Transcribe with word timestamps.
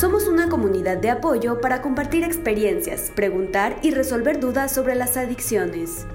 Somos 0.00 0.26
una 0.26 0.48
comunidad 0.48 0.96
de 0.96 1.10
apoyo 1.10 1.60
para 1.60 1.82
compartir 1.82 2.24
experiencias, 2.24 3.12
preguntar 3.14 3.78
y 3.82 3.90
resolver 3.90 4.40
dudas 4.40 4.72
sobre 4.72 4.94
las 4.94 5.18
adicciones. 5.18 6.06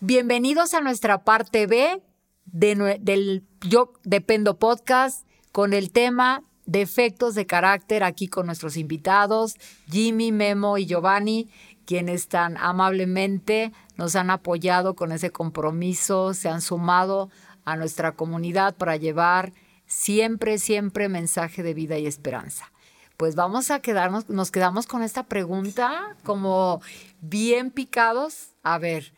Bienvenidos 0.00 0.72
a 0.72 0.80
nuestra 0.80 1.22
parte 1.22 1.66
B 1.66 2.02
del 2.46 3.44
Yo 3.60 3.92
Dependo 4.04 4.58
Podcast 4.58 5.28
con 5.52 5.74
el 5.74 5.92
tema 5.92 6.42
defectos 6.64 7.34
de 7.34 7.44
carácter 7.44 8.02
aquí 8.02 8.26
con 8.26 8.46
nuestros 8.46 8.78
invitados, 8.78 9.54
Jimmy, 9.90 10.32
Memo 10.32 10.78
y 10.78 10.86
Giovanni, 10.86 11.50
quienes 11.84 12.28
tan 12.28 12.56
amablemente 12.56 13.74
nos 13.98 14.16
han 14.16 14.30
apoyado 14.30 14.96
con 14.96 15.12
ese 15.12 15.28
compromiso, 15.28 16.32
se 16.32 16.48
han 16.48 16.62
sumado 16.62 17.28
a 17.66 17.76
nuestra 17.76 18.12
comunidad 18.12 18.76
para 18.76 18.96
llevar 18.96 19.52
siempre, 19.88 20.58
siempre 20.58 21.08
mensaje 21.08 21.64
de 21.64 21.74
vida 21.74 21.98
y 21.98 22.06
esperanza. 22.06 22.70
Pues 23.16 23.34
vamos 23.34 23.72
a 23.72 23.80
quedarnos, 23.80 24.28
nos 24.28 24.52
quedamos 24.52 24.86
con 24.86 25.02
esta 25.02 25.24
pregunta 25.24 26.16
como 26.22 26.80
bien 27.20 27.72
picados. 27.72 28.50
A 28.62 28.78
ver, 28.78 29.12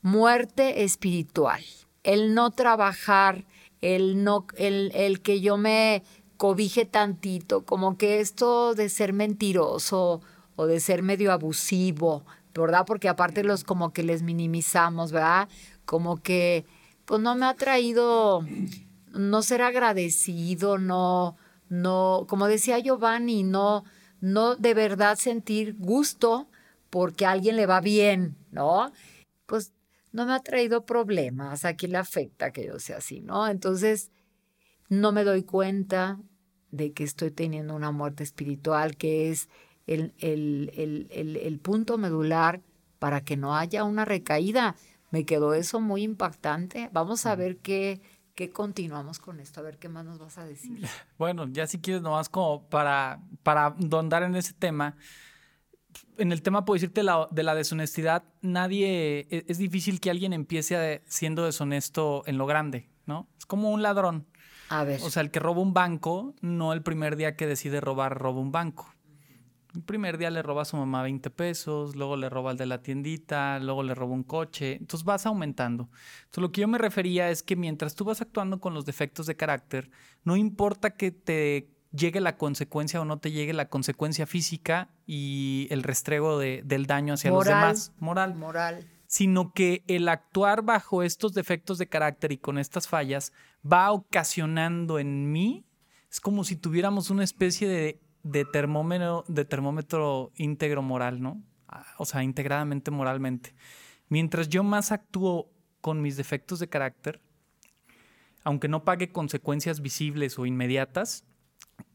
muerte 0.00 0.84
espiritual, 0.84 1.64
el 2.04 2.34
no 2.34 2.52
trabajar, 2.52 3.44
el 3.80 4.22
no, 4.22 4.46
el, 4.56 4.92
el 4.94 5.22
que 5.22 5.40
yo 5.40 5.56
me 5.56 6.04
cobije 6.36 6.84
tantito, 6.84 7.64
como 7.64 7.96
que 7.96 8.20
esto 8.20 8.74
de 8.74 8.88
ser 8.88 9.12
mentiroso 9.12 10.20
o 10.54 10.66
de 10.66 10.78
ser 10.78 11.02
medio 11.02 11.32
abusivo, 11.32 12.24
¿verdad? 12.54 12.84
Porque 12.86 13.08
aparte 13.08 13.42
los 13.42 13.64
como 13.64 13.92
que 13.92 14.02
les 14.02 14.22
minimizamos, 14.22 15.12
¿verdad? 15.12 15.48
Como 15.84 16.22
que 16.22 16.64
pues 17.04 17.20
no 17.20 17.34
me 17.34 17.46
ha 17.46 17.54
traído 17.54 18.44
no 19.16 19.42
ser 19.42 19.62
agradecido, 19.62 20.78
no 20.78 21.36
no, 21.68 22.26
como 22.28 22.46
decía 22.46 22.78
Giovanni, 22.78 23.42
no 23.42 23.84
no 24.20 24.56
de 24.56 24.74
verdad 24.74 25.16
sentir 25.18 25.74
gusto 25.78 26.48
porque 26.90 27.26
a 27.26 27.32
alguien 27.32 27.56
le 27.56 27.66
va 27.66 27.80
bien, 27.80 28.36
¿no? 28.50 28.92
Pues 29.46 29.72
no 30.12 30.26
me 30.26 30.32
ha 30.32 30.40
traído 30.40 30.86
problemas, 30.86 31.64
a 31.64 31.74
quién 31.74 31.92
le 31.92 31.98
afecta 31.98 32.50
que 32.50 32.64
yo 32.66 32.78
sea 32.78 32.98
así, 32.98 33.20
¿no? 33.20 33.46
Entonces, 33.48 34.10
no 34.88 35.12
me 35.12 35.24
doy 35.24 35.42
cuenta 35.42 36.18
de 36.70 36.92
que 36.92 37.04
estoy 37.04 37.30
teniendo 37.30 37.74
una 37.74 37.90
muerte 37.90 38.22
espiritual, 38.24 38.96
que 38.96 39.30
es 39.30 39.48
el, 39.86 40.14
el, 40.18 41.58
punto 41.60 41.98
medular 41.98 42.60
para 42.98 43.20
que 43.22 43.36
no 43.36 43.54
haya 43.54 43.84
una 43.84 44.04
recaída. 44.04 44.74
Me 45.10 45.24
quedó 45.24 45.54
eso 45.54 45.80
muy 45.80 46.02
impactante. 46.02 46.90
Vamos 46.92 47.26
a 47.26 47.36
ver 47.36 47.58
qué, 47.58 48.00
qué 48.36 48.52
continuamos 48.52 49.18
con 49.18 49.40
esto, 49.40 49.58
a 49.58 49.62
ver 49.64 49.78
qué 49.78 49.88
más 49.88 50.04
nos 50.04 50.18
vas 50.18 50.38
a 50.38 50.46
decir. 50.46 50.86
Bueno, 51.18 51.48
ya 51.48 51.66
si 51.66 51.80
quieres 51.80 52.02
nomás 52.02 52.28
como 52.28 52.68
para, 52.68 53.20
para 53.42 53.74
andar 53.98 54.22
en 54.22 54.36
ese 54.36 54.52
tema, 54.52 54.96
en 56.18 56.30
el 56.30 56.42
tema, 56.42 56.64
puedo 56.64 56.76
decirte, 56.76 57.02
la, 57.02 57.26
de 57.30 57.42
la 57.42 57.54
deshonestidad, 57.54 58.22
nadie, 58.42 59.26
es, 59.30 59.44
es, 59.48 59.58
difícil 59.58 59.98
que 59.98 60.10
alguien 60.10 60.34
empiece 60.34 61.02
siendo 61.06 61.46
deshonesto 61.46 62.22
en 62.26 62.36
lo 62.36 62.46
grande, 62.46 62.90
¿no? 63.06 63.28
Es 63.38 63.46
como 63.46 63.70
un 63.70 63.82
ladrón. 63.82 64.26
A 64.68 64.84
ver. 64.84 65.00
O 65.02 65.10
sea, 65.10 65.22
el 65.22 65.30
que 65.30 65.40
roba 65.40 65.62
un 65.62 65.72
banco, 65.72 66.34
no 66.42 66.74
el 66.74 66.82
primer 66.82 67.16
día 67.16 67.36
que 67.36 67.46
decide 67.46 67.80
robar, 67.80 68.18
roba 68.18 68.40
un 68.40 68.52
banco. 68.52 68.94
El 69.76 69.82
primer 69.82 70.16
día 70.16 70.30
le 70.30 70.42
roba 70.42 70.62
a 70.62 70.64
su 70.64 70.78
mamá 70.78 71.02
20 71.02 71.28
pesos, 71.28 71.96
luego 71.96 72.16
le 72.16 72.30
roba 72.30 72.50
al 72.50 72.56
de 72.56 72.64
la 72.64 72.80
tiendita, 72.80 73.58
luego 73.58 73.82
le 73.82 73.94
roba 73.94 74.14
un 74.14 74.22
coche. 74.22 74.76
Entonces 74.80 75.04
vas 75.04 75.26
aumentando. 75.26 75.90
Entonces 76.24 76.40
lo 76.40 76.50
que 76.50 76.62
yo 76.62 76.68
me 76.68 76.78
refería 76.78 77.28
es 77.28 77.42
que 77.42 77.56
mientras 77.56 77.94
tú 77.94 78.06
vas 78.06 78.22
actuando 78.22 78.58
con 78.58 78.72
los 78.72 78.86
defectos 78.86 79.26
de 79.26 79.36
carácter, 79.36 79.90
no 80.24 80.34
importa 80.36 80.92
que 80.92 81.10
te 81.10 81.68
llegue 81.92 82.20
la 82.20 82.38
consecuencia 82.38 83.02
o 83.02 83.04
no 83.04 83.18
te 83.18 83.32
llegue 83.32 83.52
la 83.52 83.68
consecuencia 83.68 84.26
física 84.26 84.88
y 85.06 85.68
el 85.70 85.82
restrego 85.82 86.38
del 86.38 86.86
daño 86.86 87.12
hacia 87.12 87.30
los 87.30 87.44
demás. 87.44 87.92
Moral. 87.98 88.34
Moral 88.34 88.86
sino 89.08 89.52
que 89.52 89.84
el 89.86 90.08
actuar 90.08 90.62
bajo 90.62 91.04
estos 91.04 91.32
defectos 91.32 91.78
de 91.78 91.88
carácter 91.88 92.32
y 92.32 92.38
con 92.38 92.58
estas 92.58 92.88
fallas 92.88 93.32
va 93.64 93.92
ocasionando 93.92 94.98
en 94.98 95.30
mí, 95.30 95.64
es 96.10 96.20
como 96.20 96.42
si 96.42 96.56
tuviéramos 96.56 97.10
una 97.10 97.22
especie 97.22 97.68
de, 97.68 98.00
de 98.30 98.44
termómetro, 98.44 99.24
de 99.28 99.44
termómetro 99.44 100.32
íntegro 100.36 100.82
moral, 100.82 101.20
¿no? 101.20 101.42
Ah, 101.68 101.86
o 101.98 102.04
sea, 102.04 102.22
integradamente 102.22 102.90
moralmente. 102.90 103.54
Mientras 104.08 104.48
yo 104.48 104.62
más 104.62 104.92
actúo 104.92 105.50
con 105.80 106.00
mis 106.00 106.16
defectos 106.16 106.58
de 106.58 106.68
carácter, 106.68 107.20
aunque 108.44 108.68
no 108.68 108.84
pague 108.84 109.10
consecuencias 109.10 109.80
visibles 109.80 110.38
o 110.38 110.46
inmediatas, 110.46 111.24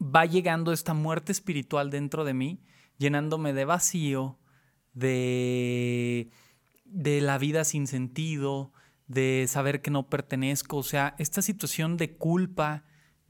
va 0.02 0.26
llegando 0.26 0.74
esta 0.74 0.94
muerte 0.94 1.32
espiritual 1.32 1.90
dentro 1.90 2.24
de 2.26 2.34
mí, 2.34 2.62
llenándome 2.98 3.54
de 3.54 3.66
vacío, 3.66 4.38
de 4.94 6.30
de 6.92 7.22
la 7.22 7.38
vida 7.38 7.64
sin 7.64 7.88
sentido, 7.88 8.74
de 9.08 9.46
saber 9.48 9.82
que 9.82 9.92
no 9.92 10.10
pertenezco, 10.10 10.78
o 10.78 10.84
sea, 10.84 11.16
esta 11.18 11.42
situación 11.42 11.98
de 11.98 12.16
culpa, 12.18 12.84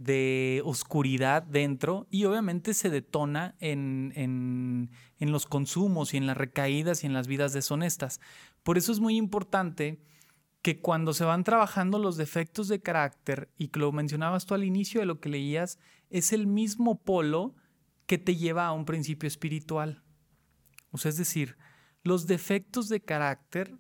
de 0.04 0.62
oscuridad 0.66 1.44
dentro 1.44 2.08
y 2.10 2.26
obviamente 2.26 2.74
se 2.74 2.90
detona 2.90 3.56
en, 3.60 4.12
en, 4.16 4.90
en, 5.20 5.32
los 5.32 5.46
consumos 5.46 6.14
y 6.14 6.18
en 6.18 6.26
las 6.26 6.38
recaídas 6.38 7.04
y 7.04 7.08
en 7.08 7.14
las 7.14 7.28
vidas 7.28 7.54
deshonestas. 7.54 8.20
Por 8.64 8.78
eso 8.78 8.92
es 8.92 9.00
muy 9.00 9.16
importante 9.16 10.02
que 10.62 10.80
cuando 10.80 11.14
se 11.14 11.26
van 11.26 11.44
trabajando 11.44 12.00
los 12.00 12.18
defectos 12.18 12.68
de 12.68 12.82
carácter, 12.82 13.50
y 13.58 13.70
que 13.70 13.80
lo 13.80 13.92
mencionabas 13.92 14.46
tú 14.46 14.54
al 14.54 14.64
inicio 14.64 15.00
de 15.00 15.06
lo 15.06 15.20
que 15.20 15.30
leías, 15.30 15.80
es 16.10 16.34
el 16.34 16.48
mismo 16.48 17.02
polo 17.04 17.56
que 18.06 18.18
te 18.18 18.36
lleva 18.36 18.68
a 18.68 18.74
un 18.74 18.86
principio 18.86 19.28
espiritual. 19.28 20.04
O 20.92 20.98
sea, 20.98 21.10
es 21.10 21.18
decir, 21.18 21.58
los 22.04 22.28
defectos 22.28 22.90
de 22.90 23.02
carácter, 23.02 23.78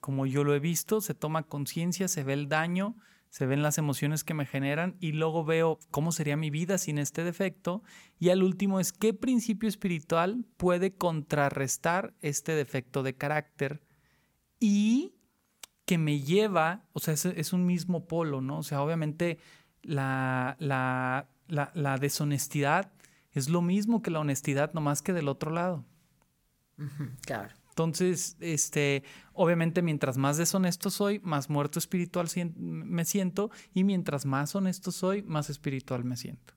como 0.00 0.26
yo 0.26 0.44
lo 0.44 0.54
he 0.54 0.60
visto, 0.60 1.00
se 1.00 1.14
toma 1.14 1.44
conciencia, 1.44 2.08
se 2.08 2.24
ve 2.24 2.32
el 2.32 2.48
daño, 2.48 2.96
se 3.36 3.44
ven 3.44 3.62
las 3.62 3.76
emociones 3.76 4.24
que 4.24 4.32
me 4.32 4.46
generan 4.46 4.96
y 4.98 5.12
luego 5.12 5.44
veo 5.44 5.78
cómo 5.90 6.10
sería 6.10 6.38
mi 6.38 6.48
vida 6.48 6.78
sin 6.78 6.96
este 6.96 7.22
defecto. 7.22 7.82
Y 8.18 8.30
al 8.30 8.42
último 8.42 8.80
es 8.80 8.94
qué 8.94 9.12
principio 9.12 9.68
espiritual 9.68 10.46
puede 10.56 10.94
contrarrestar 10.94 12.14
este 12.22 12.52
defecto 12.52 13.02
de 13.02 13.14
carácter 13.14 13.82
y 14.58 15.16
que 15.84 15.98
me 15.98 16.20
lleva, 16.20 16.86
o 16.94 16.98
sea, 16.98 17.12
es, 17.12 17.52
un 17.52 17.66
mismo 17.66 18.06
polo, 18.06 18.40
¿no? 18.40 18.60
O 18.60 18.62
sea, 18.62 18.80
obviamente 18.80 19.38
la, 19.82 20.56
la, 20.58 21.28
la 21.46 21.98
deshonestidad 21.98 22.90
es 23.32 23.50
lo 23.50 23.60
mismo 23.60 24.00
que 24.00 24.10
la 24.10 24.20
honestidad, 24.20 24.72
nomás 24.72 25.02
que 25.02 25.12
del 25.12 25.28
otro 25.28 25.50
lado. 25.50 25.84
Claro. 27.20 27.54
Entonces, 27.76 28.38
este, 28.40 29.04
obviamente, 29.34 29.82
mientras 29.82 30.16
más 30.16 30.38
deshonesto 30.38 30.88
soy, 30.88 31.20
más 31.22 31.50
muerto 31.50 31.78
espiritual 31.78 32.26
me 32.56 33.04
siento, 33.04 33.50
y 33.74 33.84
mientras 33.84 34.24
más 34.24 34.54
honesto 34.54 34.90
soy, 34.90 35.22
más 35.22 35.50
espiritual 35.50 36.02
me 36.02 36.16
siento. 36.16 36.54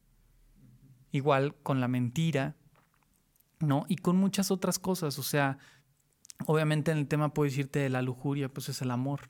Igual 1.11 1.55
con 1.55 1.81
la 1.81 1.89
mentira, 1.89 2.55
¿no? 3.59 3.85
Y 3.89 3.97
con 3.97 4.15
muchas 4.15 4.49
otras 4.49 4.79
cosas. 4.79 5.19
O 5.19 5.23
sea, 5.23 5.57
obviamente 6.45 6.91
en 6.91 6.99
el 6.99 7.07
tema 7.09 7.33
puedo 7.33 7.49
decirte 7.49 7.79
de 7.79 7.89
la 7.89 8.01
lujuria, 8.01 8.47
pues 8.47 8.69
es 8.69 8.81
el 8.81 8.89
amor, 8.89 9.29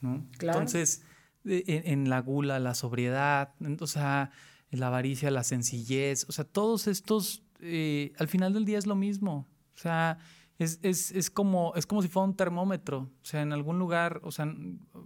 ¿no? 0.00 0.26
Claro. 0.38 0.60
Entonces, 0.60 1.02
en, 1.44 2.08
la 2.08 2.20
gula, 2.20 2.58
la 2.58 2.74
sobriedad, 2.74 3.52
o 3.80 3.86
sea, 3.86 4.30
la 4.70 4.86
avaricia, 4.86 5.30
la 5.30 5.44
sencillez, 5.44 6.24
o 6.26 6.32
sea, 6.32 6.46
todos 6.46 6.86
estos, 6.86 7.42
eh, 7.60 8.14
al 8.18 8.28
final 8.28 8.54
del 8.54 8.64
día 8.64 8.78
es 8.78 8.86
lo 8.86 8.96
mismo. 8.96 9.46
O 9.74 9.78
sea, 9.78 10.18
es, 10.58 10.78
es, 10.82 11.12
es, 11.12 11.30
como, 11.30 11.74
es 11.74 11.86
como 11.86 12.02
si 12.02 12.08
fuera 12.08 12.26
un 12.26 12.36
termómetro. 12.36 13.10
O 13.22 13.24
sea, 13.24 13.42
en 13.42 13.52
algún 13.52 13.78
lugar, 13.78 14.20
o 14.24 14.30
sea, 14.30 14.52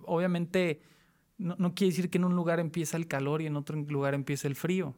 obviamente 0.05 0.81
no, 1.39 1.57
no, 1.59 1.75
quiere 1.75 1.91
decir 1.91 2.11
que 2.11 2.19
en 2.19 2.25
un 2.25 2.37
lugar 2.37 2.61
empieza 2.61 2.97
el 2.97 3.09
calor 3.09 3.43
y 3.43 3.47
en 3.47 3.57
otro 3.57 3.77
lugar 3.77 4.15
empieza 4.15 4.47
el 4.47 4.55
frío, 4.55 4.97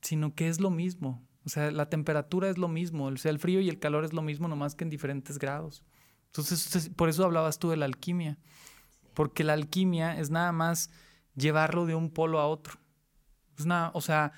sino 0.00 0.34
que 0.34 0.48
es 0.48 0.60
lo 0.60 0.70
mismo. 0.70 1.22
O 1.44 1.48
sea, 1.48 1.70
la 1.70 1.88
temperatura 1.88 2.48
es 2.48 2.58
lo 2.58 2.68
mismo. 2.68 3.06
O 3.06 3.16
sea, 3.16 3.30
el 3.30 3.38
frío 3.38 3.60
y 3.60 3.68
el 3.68 3.78
calor 3.78 4.04
es 4.04 4.12
lo 4.12 4.22
mismo, 4.22 4.48
nomás 4.48 4.74
que 4.74 4.84
en 4.84 4.90
diferentes 4.90 5.38
grados. 5.38 5.84
Entonces, 6.26 6.88
por 6.96 7.08
eso 7.08 7.24
hablabas 7.24 7.58
tú 7.58 7.70
de 7.70 7.76
la 7.76 7.84
alquimia. 7.84 8.38
Porque 9.12 9.44
la 9.44 9.52
alquimia 9.52 10.18
es 10.18 10.30
nada 10.30 10.50
más 10.52 10.90
llevarlo 11.36 11.86
de 11.86 11.94
un 11.94 12.10
polo 12.10 12.40
a 12.40 12.48
otro. 12.48 12.80
Es 13.58 13.66
nada, 13.66 13.90
o 13.94 14.00
sea, 14.00 14.32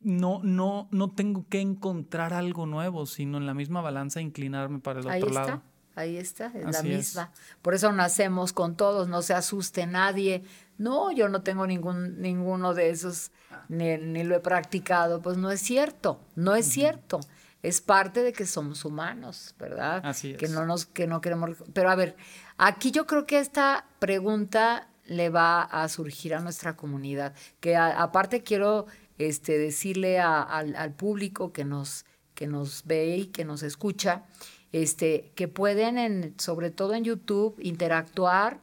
no, 0.00 0.40
no, 0.42 0.88
no 0.90 1.10
tengo 1.10 1.46
que 1.48 1.60
encontrar 1.60 2.32
algo 2.32 2.66
nuevo, 2.66 3.06
sino 3.06 3.38
en 3.38 3.46
la 3.46 3.54
misma 3.54 3.80
balanza 3.80 4.20
inclinarme 4.20 4.78
para 4.80 5.00
el 5.00 5.08
Ahí 5.08 5.22
otro 5.22 5.30
está. 5.30 5.46
lado. 5.46 5.62
Ahí 5.96 6.16
está, 6.16 6.46
es 6.54 6.72
la 6.72 6.82
misma. 6.82 7.32
Por 7.60 7.74
eso 7.74 7.92
nacemos 7.92 8.52
con 8.52 8.76
todos, 8.76 9.08
no 9.08 9.22
se 9.22 9.34
asuste 9.34 9.86
nadie. 9.86 10.44
No, 10.78 11.10
yo 11.12 11.28
no 11.28 11.42
tengo 11.42 11.66
ningún, 11.66 12.20
ninguno 12.22 12.72
de 12.72 12.90
esos, 12.90 13.32
ni, 13.68 13.98
ni 13.98 14.24
lo 14.24 14.36
he 14.36 14.40
practicado. 14.40 15.20
Pues 15.20 15.36
no 15.36 15.50
es 15.50 15.60
cierto, 15.60 16.20
no 16.36 16.54
es 16.54 16.66
cierto. 16.66 17.20
Es 17.62 17.82
parte 17.82 18.22
de 18.22 18.32
que 18.32 18.46
somos 18.46 18.86
humanos, 18.86 19.54
¿verdad? 19.58 20.00
Así 20.02 20.30
es. 20.30 20.38
Que 20.38 20.48
no 20.48 20.64
nos, 20.64 20.86
que 20.86 21.06
no 21.06 21.20
queremos. 21.20 21.50
Pero 21.74 21.90
a 21.90 21.94
ver, 21.96 22.16
aquí 22.56 22.92
yo 22.92 23.06
creo 23.06 23.26
que 23.26 23.38
esta 23.38 23.84
pregunta 23.98 24.88
le 25.04 25.28
va 25.28 25.62
a 25.62 25.86
surgir 25.88 26.34
a 26.34 26.40
nuestra 26.40 26.76
comunidad. 26.76 27.34
Que 27.58 27.76
aparte 27.76 28.42
quiero 28.42 28.86
este, 29.20 29.58
decirle 29.58 30.18
al, 30.18 30.94
público 30.94 31.52
que 31.52 31.66
nos, 31.66 32.06
que 32.34 32.46
nos 32.46 32.84
ve 32.86 33.16
y 33.18 33.26
que 33.26 33.44
nos 33.44 33.62
escucha, 33.62 34.24
este, 34.72 35.30
que 35.34 35.46
pueden, 35.46 35.98
en, 35.98 36.34
sobre 36.38 36.70
todo 36.70 36.94
en 36.94 37.04
YouTube, 37.04 37.54
interactuar 37.60 38.60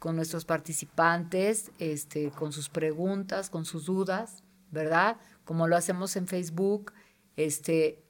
con 0.00 0.16
nuestros 0.16 0.44
participantes, 0.44 1.70
este, 1.78 2.32
con 2.32 2.52
sus 2.52 2.68
preguntas, 2.68 3.48
con 3.48 3.64
sus 3.64 3.84
dudas, 3.84 4.42
¿verdad? 4.72 5.18
Como 5.44 5.68
lo 5.68 5.76
hacemos 5.76 6.16
en 6.16 6.26
Facebook. 6.26 6.92
Este, 7.36 8.02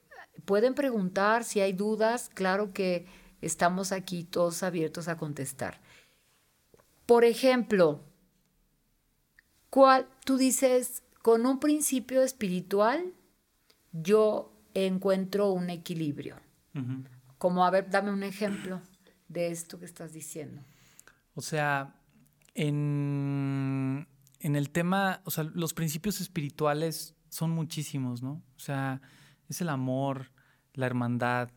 pueden 0.45 0.73
preguntar 0.73 1.43
si 1.43 1.59
hay 1.59 1.73
dudas, 1.73 2.31
claro 2.33 2.73
que 2.73 3.05
estamos 3.41 3.91
aquí 3.91 4.23
todos 4.23 4.63
abiertos 4.63 5.07
a 5.07 5.17
contestar. 5.17 5.79
Por 7.05 7.23
ejemplo, 7.23 7.99
¿cuál, 9.69 10.07
tú 10.25 10.37
dices, 10.37 11.02
con 11.23 11.45
un 11.45 11.57
principio 11.59 12.21
espiritual, 12.21 13.13
yo 13.93 14.61
encuentro 14.73 15.51
un 15.51 15.69
equilibrio. 15.69 16.35
Como, 17.37 17.65
a 17.65 17.69
ver, 17.69 17.89
dame 17.89 18.11
un 18.11 18.23
ejemplo 18.23 18.81
de 19.29 19.47
esto 19.47 19.79
que 19.79 19.85
estás 19.85 20.11
diciendo. 20.11 20.61
O 21.33 21.41
sea, 21.41 21.95
en, 22.55 24.05
en 24.41 24.55
el 24.57 24.69
tema, 24.69 25.21
o 25.23 25.31
sea, 25.31 25.45
los 25.45 25.73
principios 25.73 26.19
espirituales 26.19 27.15
son 27.29 27.51
muchísimos, 27.51 28.21
¿no? 28.21 28.43
O 28.57 28.59
sea, 28.59 29.01
es 29.47 29.61
el 29.61 29.69
amor, 29.69 30.29
la 30.73 30.87
hermandad, 30.87 31.51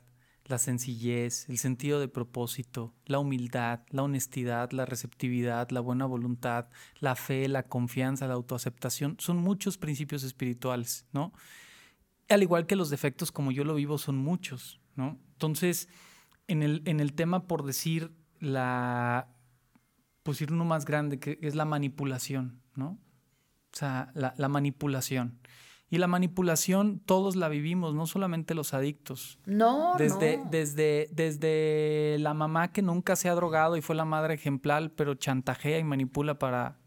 la 0.48 0.58
sencillez, 0.58 1.48
el 1.48 1.58
sentido 1.58 2.00
de 2.00 2.08
propósito, 2.08 2.94
la 3.04 3.18
humildad, 3.18 3.80
la 3.90 4.02
honestidad, 4.02 4.70
la 4.70 4.86
receptividad, 4.86 5.70
la 5.70 5.80
buena 5.80 6.06
voluntad, 6.06 6.68
la 7.00 7.14
fe, 7.14 7.48
la 7.48 7.64
confianza, 7.64 8.26
la 8.26 8.34
autoaceptación, 8.34 9.16
son 9.18 9.38
muchos 9.38 9.78
principios 9.78 10.22
espirituales, 10.22 11.06
¿no? 11.12 11.32
Al 12.28 12.42
igual 12.42 12.66
que 12.66 12.76
los 12.76 12.90
defectos 12.90 13.32
como 13.32 13.52
yo 13.52 13.64
lo 13.64 13.74
vivo 13.74 13.98
son 13.98 14.16
muchos, 14.16 14.80
¿no? 14.94 15.18
Entonces, 15.32 15.88
en 16.48 16.62
el, 16.62 16.82
en 16.84 17.00
el 17.00 17.12
tema 17.14 17.46
por 17.46 17.64
decir 17.64 18.12
la, 18.40 19.28
pues 20.22 20.40
ir 20.40 20.52
uno 20.52 20.64
más 20.64 20.84
grande, 20.84 21.18
que 21.18 21.38
es 21.42 21.54
la 21.54 21.64
manipulación, 21.64 22.60
¿no? 22.74 22.98
O 23.72 23.78
sea, 23.78 24.10
la, 24.14 24.34
la 24.36 24.48
manipulación. 24.48 25.38
Y 25.88 25.98
la 25.98 26.08
manipulación 26.08 26.98
todos 26.98 27.36
la 27.36 27.48
vivimos, 27.48 27.94
no 27.94 28.06
solamente 28.06 28.54
los 28.54 28.74
adictos. 28.74 29.38
No, 29.46 29.94
desde, 29.96 30.38
no. 30.38 30.50
Desde, 30.50 31.08
desde 31.12 32.16
la 32.18 32.34
mamá 32.34 32.72
que 32.72 32.82
nunca 32.82 33.14
se 33.14 33.28
ha 33.28 33.34
drogado 33.34 33.76
y 33.76 33.82
fue 33.82 33.94
la 33.94 34.04
madre 34.04 34.34
ejemplar, 34.34 34.90
pero 34.96 35.14
chantajea 35.14 35.78
y 35.78 35.84
manipula 35.84 36.38
para 36.38 36.78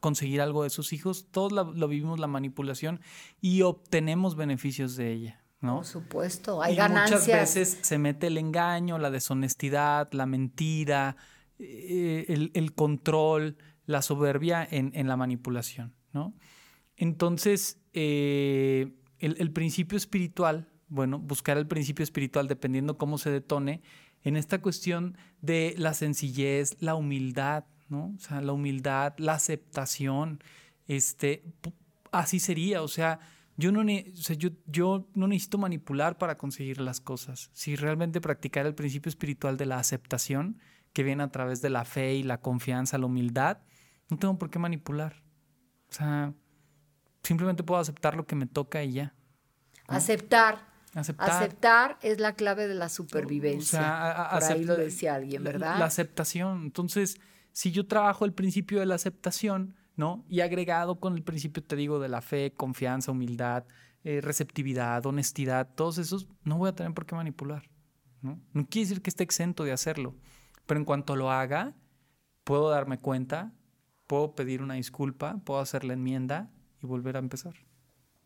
conseguir 0.00 0.40
algo 0.40 0.64
de 0.64 0.70
sus 0.70 0.92
hijos, 0.92 1.28
todos 1.30 1.52
lo 1.52 1.88
vivimos 1.88 2.18
la 2.18 2.26
manipulación 2.26 3.00
y 3.40 3.62
obtenemos 3.62 4.34
beneficios 4.34 4.96
de 4.96 5.12
ella. 5.12 5.40
¿no? 5.60 5.76
Por 5.76 5.86
supuesto, 5.86 6.62
hay 6.62 6.72
y 6.72 6.76
ganancias. 6.76 7.20
Muchas 7.20 7.40
veces 7.40 7.78
se 7.82 7.98
mete 7.98 8.28
el 8.28 8.38
engaño, 8.38 8.98
la 8.98 9.10
deshonestidad, 9.10 10.08
la 10.12 10.26
mentira, 10.26 11.16
eh, 11.58 12.24
el, 12.28 12.50
el, 12.54 12.74
control, 12.74 13.58
la 13.86 14.02
soberbia 14.02 14.66
en, 14.68 14.90
en 14.94 15.06
la 15.06 15.16
manipulación, 15.16 15.94
¿no? 16.12 16.34
Entonces, 17.00 17.80
eh, 17.94 18.92
el, 19.20 19.52
principio 19.52 19.96
espiritual, 19.96 20.68
bueno, 20.88 21.18
buscar 21.18 21.56
el 21.56 21.66
principio 21.66 22.02
espiritual 22.02 22.46
dependiendo 22.46 22.98
cómo 22.98 23.16
se 23.16 23.30
detone, 23.30 23.80
en 24.22 24.36
esta 24.36 24.60
cuestión 24.60 25.16
de 25.40 25.74
la 25.78 25.94
sencillez, 25.94 26.76
la 26.80 26.94
humildad, 26.94 27.64
¿no? 27.88 28.12
O 28.14 28.18
sea, 28.18 28.42
la 28.42 28.52
humildad, 28.52 29.14
la 29.16 29.32
aceptación, 29.32 30.44
este, 30.88 31.42
así 32.12 32.38
sería, 32.38 32.82
o 32.82 32.88
sea, 32.88 33.18
yo 33.56 33.72
no, 33.72 33.82
yo, 33.82 34.50
yo 34.66 35.08
no 35.14 35.26
necesito 35.26 35.56
manipular 35.56 36.18
para 36.18 36.36
conseguir 36.36 36.82
las 36.82 37.00
cosas. 37.00 37.48
Si 37.54 37.76
realmente 37.76 38.20
practicar 38.20 38.66
el 38.66 38.74
principio 38.74 39.08
espiritual 39.08 39.56
de 39.56 39.64
la 39.64 39.78
aceptación, 39.78 40.58
que 40.92 41.02
viene 41.02 41.22
a 41.22 41.30
través 41.30 41.62
de 41.62 41.70
la 41.70 41.86
fe 41.86 42.16
y 42.16 42.24
la 42.24 42.42
confianza, 42.42 42.98
la 42.98 43.06
humildad, 43.06 43.62
no 44.10 44.18
tengo 44.18 44.36
por 44.36 44.50
qué 44.50 44.58
manipular. 44.58 45.22
O 45.88 45.92
sea, 45.94 46.34
simplemente 47.22 47.62
puedo 47.62 47.80
aceptar 47.80 48.16
lo 48.16 48.26
que 48.26 48.36
me 48.36 48.46
toca 48.46 48.82
y 48.82 48.92
ya. 48.92 49.14
Aceptar. 49.86 50.70
Aceptar. 50.94 51.98
es 52.02 52.18
la 52.18 52.34
clave 52.34 52.66
de 52.66 52.74
la 52.74 52.88
supervivencia. 52.88 53.78
O 53.78 53.82
sea, 53.82 54.30
Por 54.32 54.42
ahí 54.44 54.64
lo 54.64 54.76
decía 54.76 55.14
alguien, 55.14 55.44
¿verdad? 55.44 55.78
La 55.78 55.84
aceptación. 55.84 56.62
Entonces, 56.64 57.20
si 57.52 57.70
yo 57.70 57.86
trabajo 57.86 58.24
el 58.24 58.32
principio 58.32 58.80
de 58.80 58.86
la 58.86 58.96
aceptación, 58.96 59.76
¿no? 59.96 60.24
Y 60.28 60.40
agregado 60.40 60.98
con 60.98 61.14
el 61.14 61.22
principio, 61.22 61.62
te 61.62 61.76
digo, 61.76 62.00
de 62.00 62.08
la 62.08 62.22
fe, 62.22 62.52
confianza, 62.54 63.12
humildad, 63.12 63.64
eh, 64.02 64.20
receptividad, 64.20 65.04
honestidad, 65.06 65.68
todos 65.74 65.98
esos, 65.98 66.28
no 66.42 66.58
voy 66.58 66.70
a 66.70 66.74
tener 66.74 66.92
por 66.92 67.06
qué 67.06 67.14
manipular, 67.14 67.68
¿no? 68.22 68.40
No 68.52 68.66
quiere 68.66 68.88
decir 68.88 69.02
que 69.02 69.10
esté 69.10 69.22
exento 69.24 69.62
de 69.62 69.72
hacerlo, 69.72 70.16
pero 70.66 70.80
en 70.80 70.84
cuanto 70.84 71.16
lo 71.16 71.30
haga, 71.30 71.74
puedo 72.44 72.70
darme 72.70 72.98
cuenta, 72.98 73.52
puedo 74.06 74.34
pedir 74.34 74.62
una 74.62 74.74
disculpa, 74.74 75.40
puedo 75.44 75.60
hacer 75.60 75.84
la 75.84 75.92
enmienda 75.92 76.50
y 76.82 76.86
volver 76.86 77.16
a 77.16 77.18
empezar. 77.18 77.54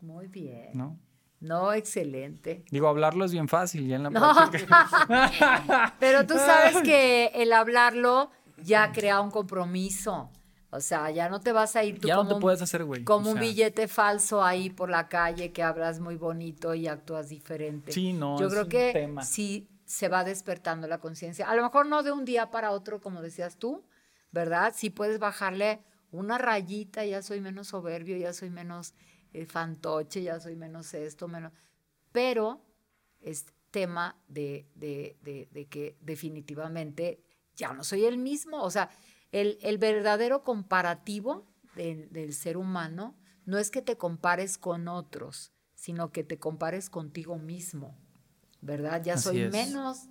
Muy 0.00 0.28
bien. 0.28 0.70
¿No? 0.74 0.98
No, 1.40 1.72
excelente. 1.72 2.64
Digo, 2.70 2.88
hablarlo 2.88 3.24
es 3.24 3.32
bien 3.32 3.48
fácil, 3.48 3.86
ya 3.86 3.96
en 3.96 4.04
la 4.04 4.10
práctica. 4.10 5.94
Pero 6.00 6.26
tú 6.26 6.34
sabes 6.34 6.82
que 6.82 7.26
el 7.34 7.52
hablarlo 7.52 8.30
ya 8.62 8.92
crea 8.92 9.20
un 9.20 9.30
compromiso. 9.30 10.30
O 10.70 10.80
sea, 10.80 11.10
ya 11.10 11.28
no 11.28 11.40
te 11.40 11.52
vas 11.52 11.76
a 11.76 11.84
ir 11.84 12.00
tú 12.00 12.08
ya 12.08 12.16
como, 12.16 12.30
no 12.30 12.36
te 12.36 12.40
puedes 12.40 12.60
hacer, 12.60 12.84
güey. 12.84 13.04
como 13.04 13.30
un 13.30 13.38
billete 13.38 13.86
falso 13.86 14.42
ahí 14.42 14.70
por 14.70 14.90
la 14.90 15.08
calle 15.08 15.52
que 15.52 15.62
hablas 15.62 16.00
muy 16.00 16.16
bonito 16.16 16.74
y 16.74 16.88
actúas 16.88 17.28
diferente. 17.28 17.92
Sí, 17.92 18.12
no. 18.12 18.40
Yo 18.40 18.48
creo 18.48 18.68
que 18.68 19.14
sí 19.22 19.68
se 19.84 20.08
va 20.08 20.24
despertando 20.24 20.88
la 20.88 20.98
conciencia. 20.98 21.48
A 21.48 21.54
lo 21.54 21.62
mejor 21.62 21.86
no 21.86 22.02
de 22.02 22.10
un 22.10 22.24
día 22.24 22.50
para 22.50 22.72
otro, 22.72 23.00
como 23.00 23.22
decías 23.22 23.56
tú, 23.56 23.84
¿verdad? 24.32 24.72
Sí 24.74 24.90
puedes 24.90 25.20
bajarle 25.20 25.84
una 26.14 26.38
rayita, 26.38 27.04
ya 27.04 27.22
soy 27.22 27.40
menos 27.40 27.68
soberbio, 27.68 28.16
ya 28.16 28.32
soy 28.32 28.50
menos 28.50 28.94
eh, 29.32 29.46
fantoche, 29.46 30.22
ya 30.22 30.40
soy 30.40 30.56
menos 30.56 30.94
esto, 30.94 31.28
menos... 31.28 31.52
Pero 32.12 32.64
es 33.20 33.46
tema 33.72 34.16
de, 34.28 34.68
que 35.68 35.96
definitivamente 36.00 37.20
ya 37.56 37.72
no 37.72 37.82
soy 37.82 38.04
el 38.04 38.18
mismo. 38.18 38.62
O 38.62 38.70
sea, 38.70 38.90
el, 39.32 39.78
verdadero 39.78 40.44
comparativo 40.44 41.44
del 41.74 42.32
ser 42.32 42.56
humano 42.56 43.16
no 43.44 43.58
es 43.58 43.72
que 43.72 43.82
te 43.82 43.96
compares 43.96 44.58
con 44.58 44.86
otros, 44.86 45.52
sino 45.74 46.12
que 46.12 46.22
te 46.22 46.38
compares 46.38 46.88
contigo 46.88 47.36
mismo, 47.36 47.98
¿verdad? 48.60 49.02
Ya 49.02 49.18
soy 49.18 49.48
menos, 49.48 50.08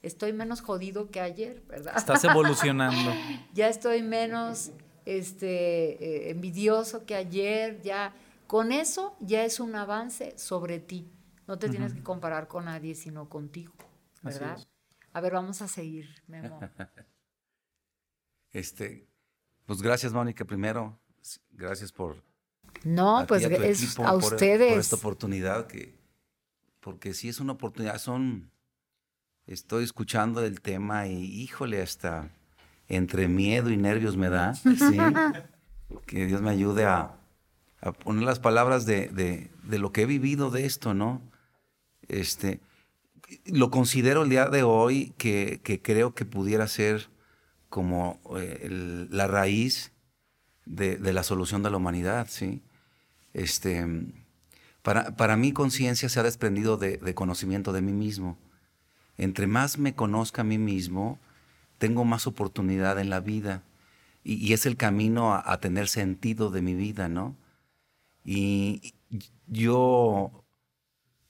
estoy 0.00 0.32
menos 0.32 0.62
jodido 0.62 1.10
que 1.10 1.20
ayer, 1.20 1.62
¿verdad? 1.68 1.94
Estás 1.96 2.24
evolucionando. 2.24 3.12
ya 3.52 3.68
estoy 3.68 4.02
menos 4.02 4.72
este, 5.04 6.26
eh, 6.26 6.30
envidioso 6.30 7.04
que 7.04 7.14
ayer, 7.14 7.80
ya, 7.82 8.14
con 8.46 8.72
eso 8.72 9.16
ya 9.20 9.44
es 9.44 9.60
un 9.60 9.74
avance 9.74 10.36
sobre 10.36 10.78
ti. 10.78 11.10
No 11.46 11.58
te 11.58 11.68
tienes 11.68 11.92
que 11.92 12.02
comparar 12.02 12.48
con 12.48 12.66
nadie, 12.66 12.94
sino 12.94 13.28
contigo, 13.28 13.72
¿verdad? 14.22 14.58
A 15.12 15.20
ver, 15.20 15.32
vamos 15.32 15.60
a 15.60 15.68
seguir, 15.68 16.08
Memo. 16.26 16.60
este, 18.52 19.06
pues 19.66 19.82
gracias, 19.82 20.12
Mónica, 20.12 20.44
primero. 20.44 20.98
Gracias 21.50 21.92
por... 21.92 22.22
No, 22.84 23.24
pues 23.26 23.44
es 23.44 23.98
a 23.98 24.14
ustedes. 24.14 24.72
Por 24.72 24.80
esta 24.80 24.96
oportunidad 24.96 25.66
que... 25.66 26.00
Porque 26.80 27.14
sí 27.14 27.28
es 27.28 27.40
una 27.40 27.52
oportunidad, 27.52 27.98
son... 27.98 28.50
Estoy 29.46 29.84
escuchando 29.84 30.44
el 30.44 30.60
tema 30.60 31.08
y 31.08 31.42
híjole, 31.42 31.82
hasta 31.82 32.30
entre 32.92 33.26
miedo 33.26 33.70
y 33.70 33.76
nervios 33.78 34.16
me 34.16 34.28
da. 34.28 34.54
que 36.06 36.26
Dios 36.26 36.42
me 36.42 36.50
ayude 36.50 36.84
a, 36.84 37.16
poner 38.04 38.22
las 38.22 38.38
palabras 38.38 38.86
de, 38.86 39.50
lo 39.66 39.92
que 39.92 40.02
he 40.02 40.06
vivido 40.06 40.50
de 40.50 40.66
esto, 40.66 40.94
¿no? 40.94 41.20
Este, 42.08 42.60
lo 43.46 43.70
considero 43.70 44.22
el 44.22 44.28
día 44.28 44.46
de 44.48 44.62
hoy 44.62 45.14
que, 45.16 45.60
creo 45.82 46.14
que 46.14 46.24
pudiera 46.24 46.68
ser 46.68 47.08
como 47.70 48.20
eh, 48.38 49.06
la 49.10 49.26
raíz 49.26 49.92
de, 50.66 50.98
la 50.98 51.22
solución 51.22 51.62
de 51.62 51.70
la 51.70 51.78
humanidad, 51.78 52.26
¿sí? 52.30 52.62
Este, 53.32 53.86
para, 54.82 55.16
para 55.16 55.36
mí 55.38 55.52
conciencia 55.52 56.10
se 56.10 56.20
ha 56.20 56.22
desprendido 56.22 56.76
de, 56.76 56.98
de 56.98 57.14
conocimiento 57.14 57.72
de 57.72 57.80
mí 57.80 57.92
mismo. 57.92 58.38
Entre 59.16 59.46
más 59.46 59.78
me 59.78 59.94
conozca 59.94 60.42
a 60.42 60.44
mí 60.44 60.58
mismo, 60.58 61.18
tengo 61.82 62.04
más 62.04 62.28
oportunidad 62.28 63.00
en 63.00 63.10
la 63.10 63.18
vida 63.18 63.64
y, 64.22 64.52
es 64.52 64.66
el 64.66 64.76
camino 64.76 65.34
a, 65.34 65.58
tener 65.58 65.88
sentido 65.88 66.48
de 66.52 66.62
mi 66.62 66.76
vida, 66.76 67.08
¿no? 67.08 67.36
Y 68.24 68.94
yo, 69.48 70.44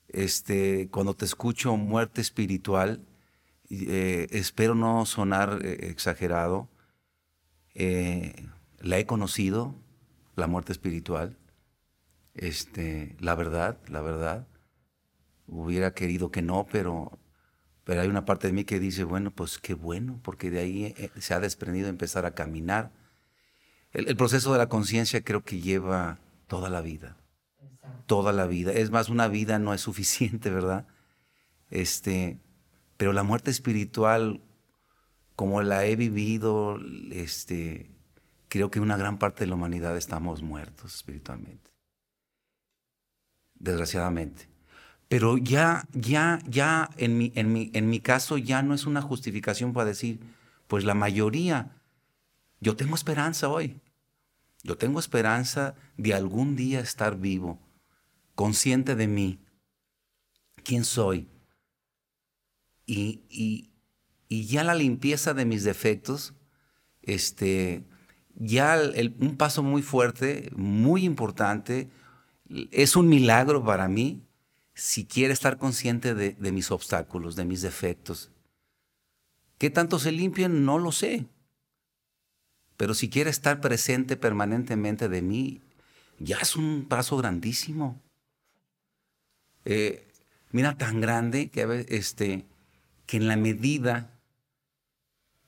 este, 0.08 0.90
cuando 0.90 1.14
te 1.14 1.24
escucho 1.24 1.78
muerte 1.78 2.20
espiritual, 2.20 3.02
eh, 3.70 4.26
espero 4.30 4.74
no 4.74 5.06
sonar 5.06 5.60
eh, 5.64 5.88
exagerado, 5.88 6.68
eh, 7.74 8.46
la 8.78 8.98
he 8.98 9.06
conocido, 9.06 9.74
la 10.36 10.48
muerte 10.48 10.72
espiritual. 10.72 11.38
Este, 12.34 13.16
la 13.20 13.34
verdad, 13.36 13.78
la 13.88 14.02
verdad. 14.02 14.46
Hubiera 15.46 15.94
querido 15.94 16.30
que 16.30 16.42
no, 16.42 16.66
pero, 16.70 17.18
pero 17.92 18.00
hay 18.00 18.08
una 18.08 18.24
parte 18.24 18.46
de 18.46 18.54
mí 18.54 18.64
que 18.64 18.80
dice, 18.80 19.04
bueno, 19.04 19.32
pues 19.32 19.58
qué 19.58 19.74
bueno, 19.74 20.18
porque 20.22 20.50
de 20.50 20.60
ahí 20.60 20.94
eh, 20.96 21.10
se 21.20 21.34
ha 21.34 21.40
desprendido 21.40 21.90
empezar 21.90 22.24
a 22.24 22.34
caminar. 22.34 22.90
El, 23.92 24.16
proceso 24.16 24.50
de 24.50 24.56
la 24.56 24.70
conciencia 24.70 25.22
creo 25.22 25.44
que 25.44 25.60
lleva 25.60 26.18
toda 26.46 26.70
la 26.70 26.80
vida. 26.80 27.18
Toda 28.06 28.32
la 28.32 28.46
vida. 28.46 28.72
Es 28.72 28.90
más, 28.90 29.10
una 29.10 29.28
vida 29.28 29.58
no 29.58 29.74
es 29.74 29.82
suficiente, 29.82 30.48
¿verdad? 30.48 30.86
Este, 31.68 32.38
pero 32.96 33.12
la 33.12 33.24
muerte 33.24 33.50
espiritual, 33.50 34.40
como 35.36 35.60
la 35.60 35.84
he 35.84 35.94
vivido, 35.94 36.80
este, 37.10 37.90
creo 38.48 38.70
que 38.70 38.80
una 38.80 38.96
gran 38.96 39.18
parte 39.18 39.44
de 39.44 39.48
la 39.48 39.56
humanidad 39.56 39.98
estamos 39.98 40.40
muertos 40.40 40.94
espiritualmente. 40.94 41.70
Desgraciadamente. 43.56 44.51
Pero 45.12 45.36
ya, 45.36 45.86
ya, 45.92 46.38
ya, 46.48 46.88
en 46.96 47.18
mi, 47.18 47.32
en, 47.34 47.52
mi, 47.52 47.70
en 47.74 47.90
mi 47.90 48.00
caso 48.00 48.38
ya 48.38 48.62
no 48.62 48.72
es 48.72 48.86
una 48.86 49.02
justificación 49.02 49.74
para 49.74 49.84
decir, 49.84 50.20
pues 50.68 50.84
la 50.84 50.94
mayoría, 50.94 51.76
yo 52.60 52.76
tengo 52.76 52.94
esperanza 52.94 53.50
hoy. 53.50 53.78
Yo 54.62 54.78
tengo 54.78 54.98
esperanza 54.98 55.74
de 55.98 56.14
algún 56.14 56.56
día 56.56 56.80
estar 56.80 57.18
vivo, 57.18 57.60
consciente 58.34 58.94
de 58.94 59.06
mí, 59.06 59.38
quién 60.64 60.82
soy. 60.82 61.28
Y, 62.86 63.20
y, 63.28 63.70
y 64.28 64.46
ya 64.46 64.64
la 64.64 64.74
limpieza 64.74 65.34
de 65.34 65.44
mis 65.44 65.62
defectos, 65.62 66.32
este, 67.02 67.84
ya 68.34 68.80
un 69.18 69.36
paso 69.36 69.62
muy 69.62 69.82
fuerte, 69.82 70.50
muy 70.56 71.04
importante, 71.04 71.90
es 72.70 72.96
un 72.96 73.10
milagro 73.10 73.62
para 73.62 73.88
mí 73.88 74.26
si 74.74 75.04
quiere 75.04 75.32
estar 75.32 75.58
consciente 75.58 76.14
de, 76.14 76.52
mis 76.52 76.70
obstáculos, 76.70 77.36
de 77.36 77.44
mis 77.44 77.62
defectos. 77.62 78.30
¿Qué 79.58 79.70
tanto 79.70 79.98
se 79.98 80.12
limpian? 80.12 80.64
No 80.64 80.78
lo 80.78 80.92
sé. 80.92 81.26
Pero 82.76 82.94
si 82.94 83.08
quiere 83.08 83.30
estar 83.30 83.60
presente 83.60 84.16
permanentemente 84.16 85.08
de 85.08 85.22
mí, 85.22 85.60
ya 86.18 86.38
es 86.38 86.56
un 86.56 86.86
paso 86.88 87.16
grandísimo. 87.16 88.00
Eh, 89.64 90.08
mira, 90.50 90.76
tan 90.76 91.00
grande 91.00 91.50
que, 91.50 91.86
este, 91.88 92.46
que 93.06 93.18
en 93.18 93.28
la 93.28 93.36
medida, 93.36 94.18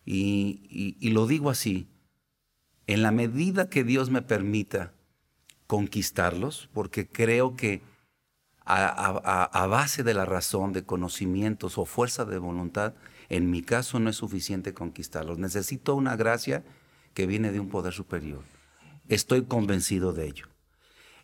y, 0.04 0.98
lo 1.10 1.26
digo 1.26 1.50
así, 1.50 1.88
en 2.86 3.02
la 3.02 3.10
medida 3.10 3.70
que 3.70 3.84
Dios 3.84 4.10
me 4.10 4.22
permita 4.22 4.92
conquistarlos, 5.66 6.68
porque 6.72 7.08
creo 7.08 7.56
que 7.56 7.82
a, 8.64 9.66
base 9.66 10.02
de 10.02 10.14
la 10.14 10.24
razón, 10.24 10.72
de 10.72 10.84
conocimientos 10.84 11.76
o 11.78 11.84
fuerza 11.84 12.24
de 12.24 12.38
voluntad, 12.38 12.94
en 13.28 13.50
mi 13.50 13.62
caso 13.62 14.00
no 14.00 14.10
es 14.10 14.16
suficiente 14.16 14.74
conquistarlos. 14.74 15.38
Necesito 15.38 15.94
una 15.94 16.16
gracia 16.16 16.64
que 17.12 17.26
viene 17.26 17.52
de 17.52 17.60
un 17.60 17.68
poder 17.68 17.92
superior. 17.92 18.42
Estoy 19.08 19.44
convencido 19.44 20.12
de 20.12 20.26
ello. 20.26 20.48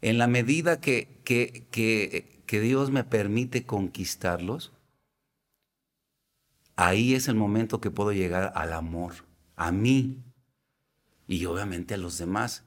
En 0.03 0.19
la 0.19 0.27
medida 0.27 0.81
que, 0.81 1.21
que, 1.25 1.67
que, 1.71 2.61
Dios 2.61 2.91
me 2.91 3.05
permite 3.05 3.65
conquistarlos, 3.65 4.73
ahí 6.77 7.15
es 7.15 7.29
el 7.29 7.35
momento 7.35 7.81
que 7.81 7.91
puedo 7.91 8.13
llegar 8.13 8.53
al 8.55 8.73
amor, 8.73 9.13
a 9.57 9.73
mí 9.73 10.23
y 11.27 11.45
obviamente 11.45 11.95
a 11.95 11.99
los 11.99 12.19
demás. 12.19 12.65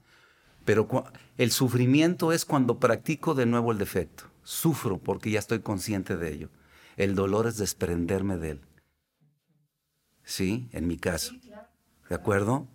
Pero 0.64 0.88
el 1.36 1.50
sufrimiento 1.50 2.32
es 2.32 2.44
cuando 2.44 2.78
practico 2.78 3.34
de 3.34 3.46
nuevo 3.46 3.72
el 3.72 3.78
defecto. 3.78 4.33
Sufro 4.44 4.98
porque 4.98 5.30
ya 5.30 5.40
estoy 5.40 5.60
consciente 5.60 6.16
de 6.16 6.32
ello. 6.32 6.48
El 6.96 7.16
dolor 7.16 7.48
es 7.48 7.56
desprenderme 7.56 8.36
de 8.36 8.50
él. 8.50 8.60
¿Sí? 10.22 10.68
En 10.72 10.86
mi 10.86 10.96
caso. 10.96 11.34
¿De 12.08 12.14
acuerdo? 12.14 12.68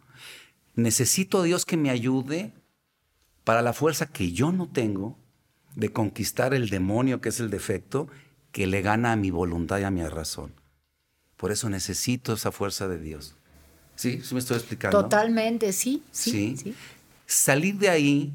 necesito 0.79 1.41
a 1.41 1.43
Dios 1.43 1.65
que 1.65 1.77
me 1.77 1.89
ayude 1.89 2.53
para 3.43 3.61
la 3.61 3.73
fuerza 3.73 4.07
que 4.07 4.31
yo 4.31 4.51
no 4.51 4.67
tengo 4.69 5.17
de 5.75 5.91
conquistar 5.91 6.53
el 6.53 6.69
demonio 6.69 7.21
que 7.21 7.29
es 7.29 7.39
el 7.39 7.49
defecto 7.49 8.07
que 8.51 8.67
le 8.67 8.81
gana 8.81 9.11
a 9.11 9.15
mi 9.15 9.29
voluntad 9.29 9.79
y 9.79 9.83
a 9.83 9.91
mi 9.91 10.03
razón. 10.03 10.53
Por 11.37 11.51
eso 11.51 11.69
necesito 11.69 12.33
esa 12.33 12.51
fuerza 12.51 12.87
de 12.87 12.99
Dios. 12.99 13.35
¿Sí? 13.95 14.21
¿Sí 14.23 14.33
me 14.33 14.39
estoy 14.39 14.57
explicando? 14.57 15.01
Totalmente, 15.01 15.71
sí, 15.73 16.03
sí, 16.11 16.57
sí. 16.57 16.75
Salir 17.25 17.75
de 17.77 17.89
ahí 17.89 18.33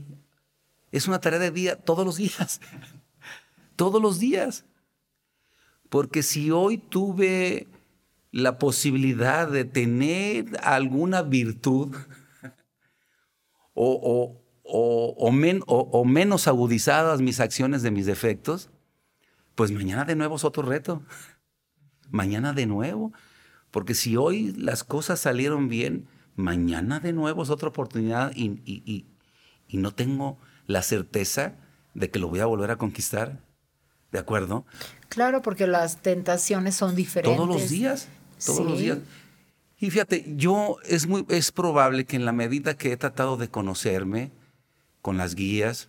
es 0.93 1.09
una 1.09 1.21
tarea 1.21 1.39
de 1.39 1.51
día 1.51 1.77
todos 1.77 2.07
los 2.07 2.17
días. 2.17 2.61
Todos 3.77 4.01
los 4.01 4.19
días. 4.19 4.65
Porque 5.89 6.23
si 6.23 6.51
hoy 6.51 6.79
tuve 6.79 7.69
la 8.31 8.59
posibilidad 8.59 9.49
de 9.49 9.65
tener 9.65 10.47
alguna 10.63 11.23
virtud, 11.23 11.95
o, 13.75 14.45
o, 14.65 16.05
menos 16.05 16.49
agudizadas 16.49 17.21
mis 17.21 17.41
acciones 17.41 17.83
de 17.83 17.91
mis 17.91 18.07
defectos, 18.07 18.71
pues 19.55 19.71
mañana 19.71 20.05
de 20.05 20.17
nuevo 20.17 20.37
es 20.37 20.45
otro 20.45 20.63
reto. 20.63 21.03
Mañana 22.11 22.53
de 22.53 22.67
nuevo. 22.67 23.13
Porque 23.71 23.95
si 23.95 24.17
hoy 24.17 24.53
las 24.53 24.85
cosas 24.85 25.21
salieron 25.21 25.69
bien, 25.69 26.07
mañana 26.37 27.01
de 27.01 27.13
nuevo 27.13 27.43
es 27.43 27.51
otra 27.51 27.69
oportunidad 27.69 28.33
y, 28.35 28.61
y, 28.65 29.07
no 29.77 29.93
tengo 29.93 30.39
la 30.67 30.83
certeza 30.83 31.57
de 31.95 32.11
que 32.11 32.21
lo 32.21 32.29
voy 32.29 32.39
a 32.39 32.47
volver 32.47 32.71
a 32.71 32.79
conquistar. 32.79 33.44
¿De 34.15 34.21
acuerdo? 34.21 34.65
Claro, 35.09 35.43
porque 35.43 35.67
las 35.67 36.01
tentaciones 36.01 36.77
son 36.77 36.95
diferentes. 36.95 37.37
Todos 37.37 37.49
los 37.49 37.69
días, 37.69 38.07
todos 38.47 38.65
los 38.65 38.79
días. 38.79 38.99
Y 39.81 39.91
fíjate, 39.91 40.25
yo 40.37 40.77
es 40.85 41.09
muy 41.09 41.27
es 41.29 41.51
probable 41.51 42.05
que 42.05 42.15
en 42.15 42.25
la 42.25 42.31
medida 42.31 42.75
que 42.75 42.93
he 42.93 42.97
tratado 42.97 43.37
de 43.37 43.49
conocerme 43.49 44.31
con 45.03 45.17
las 45.17 45.35
guías, 45.35 45.89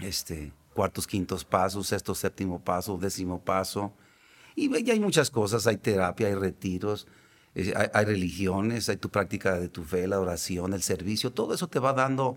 este, 0.00 0.52
cuartos, 0.74 1.06
quintos 1.06 1.46
pasos, 1.46 1.86
sexto, 1.86 2.14
séptimo 2.14 2.62
paso, 2.62 2.98
décimo 2.98 3.40
paso, 3.40 3.94
y 4.54 4.90
hay 4.90 5.00
muchas 5.00 5.30
cosas, 5.30 5.66
hay 5.66 5.78
terapia, 5.78 6.26
hay 6.26 6.34
retiros, 6.34 7.06
eh, 7.54 7.72
hay, 7.94 8.04
religiones, 8.04 8.90
hay 8.90 8.98
tu 8.98 9.08
práctica 9.08 9.58
de 9.58 9.70
tu 9.70 9.84
fe, 9.84 10.06
la 10.06 10.20
oración, 10.20 10.74
el 10.74 10.82
servicio, 10.82 11.32
todo 11.32 11.54
eso 11.54 11.66
te 11.66 11.78
va 11.78 11.94
dando 11.94 12.36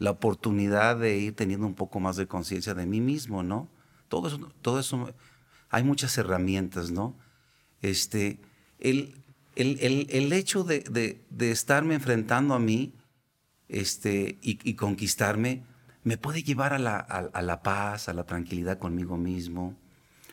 la 0.00 0.10
oportunidad 0.10 0.96
de 0.96 1.18
ir 1.18 1.36
teniendo 1.36 1.68
un 1.68 1.76
poco 1.76 2.00
más 2.00 2.16
de 2.16 2.26
conciencia 2.26 2.74
de 2.74 2.84
mí 2.84 3.00
mismo, 3.00 3.44
¿no? 3.44 3.68
Todo 4.08 4.28
eso, 4.28 4.52
todo 4.62 4.78
eso, 4.78 5.14
hay 5.70 5.84
muchas 5.84 6.16
herramientas, 6.18 6.90
¿no? 6.90 7.16
Este, 7.82 8.40
el, 8.78 9.14
el, 9.56 10.32
hecho 10.32 10.64
de, 10.64 11.24
estarme 11.38 11.94
enfrentando 11.94 12.54
a 12.54 12.58
mí 12.58 12.94
este, 13.68 14.38
y, 14.42 14.74
conquistarme 14.74 15.62
me 16.02 16.18
puede 16.18 16.42
llevar 16.42 16.74
a 16.74 16.78
la, 16.78 17.62
paz, 17.62 18.08
a 18.08 18.12
la 18.12 18.24
tranquilidad 18.24 18.78
conmigo 18.78 19.16
mismo, 19.16 19.76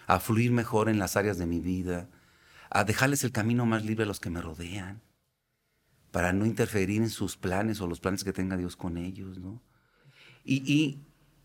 a 0.07 0.19
fluir 0.19 0.51
mejor 0.51 0.89
en 0.89 0.99
las 0.99 1.15
áreas 1.15 1.37
de 1.37 1.45
mi 1.45 1.59
vida, 1.59 2.09
a 2.69 2.83
dejarles 2.83 3.23
el 3.23 3.31
camino 3.31 3.65
más 3.65 3.85
libre 3.85 4.03
a 4.03 4.07
los 4.07 4.19
que 4.19 4.29
me 4.29 4.41
rodean, 4.41 5.01
para 6.11 6.33
no 6.33 6.45
interferir 6.45 7.01
en 7.01 7.09
sus 7.09 7.37
planes 7.37 7.79
o 7.79 7.87
los 7.87 8.01
planes 8.01 8.23
que 8.23 8.33
tenga 8.33 8.57
Dios 8.57 8.75
con 8.75 8.97
ellos, 8.97 9.37
¿no? 9.37 9.61
Y, 10.43 10.99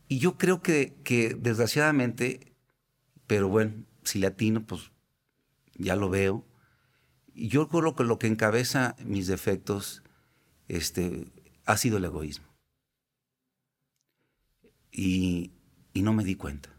yo 0.08 0.38
creo 0.38 0.62
que, 0.62 0.94
que, 1.04 1.34
desgraciadamente, 1.34 2.52
pero 3.26 3.48
bueno, 3.48 3.84
si 4.04 4.20
latino, 4.20 4.64
pues 4.64 4.92
ya 5.74 5.96
lo 5.96 6.08
veo, 6.08 6.44
yo 7.34 7.68
creo 7.68 7.94
que 7.94 8.04
lo 8.04 8.18
que 8.18 8.26
encabeza 8.26 8.96
mis 9.04 9.26
defectos 9.26 10.02
este, 10.68 11.30
ha 11.66 11.76
sido 11.76 11.98
el 11.98 12.04
egoísmo. 12.04 12.46
Y, 14.90 15.52
no 15.94 16.12
me 16.12 16.24
di 16.24 16.36
cuenta. 16.36 16.70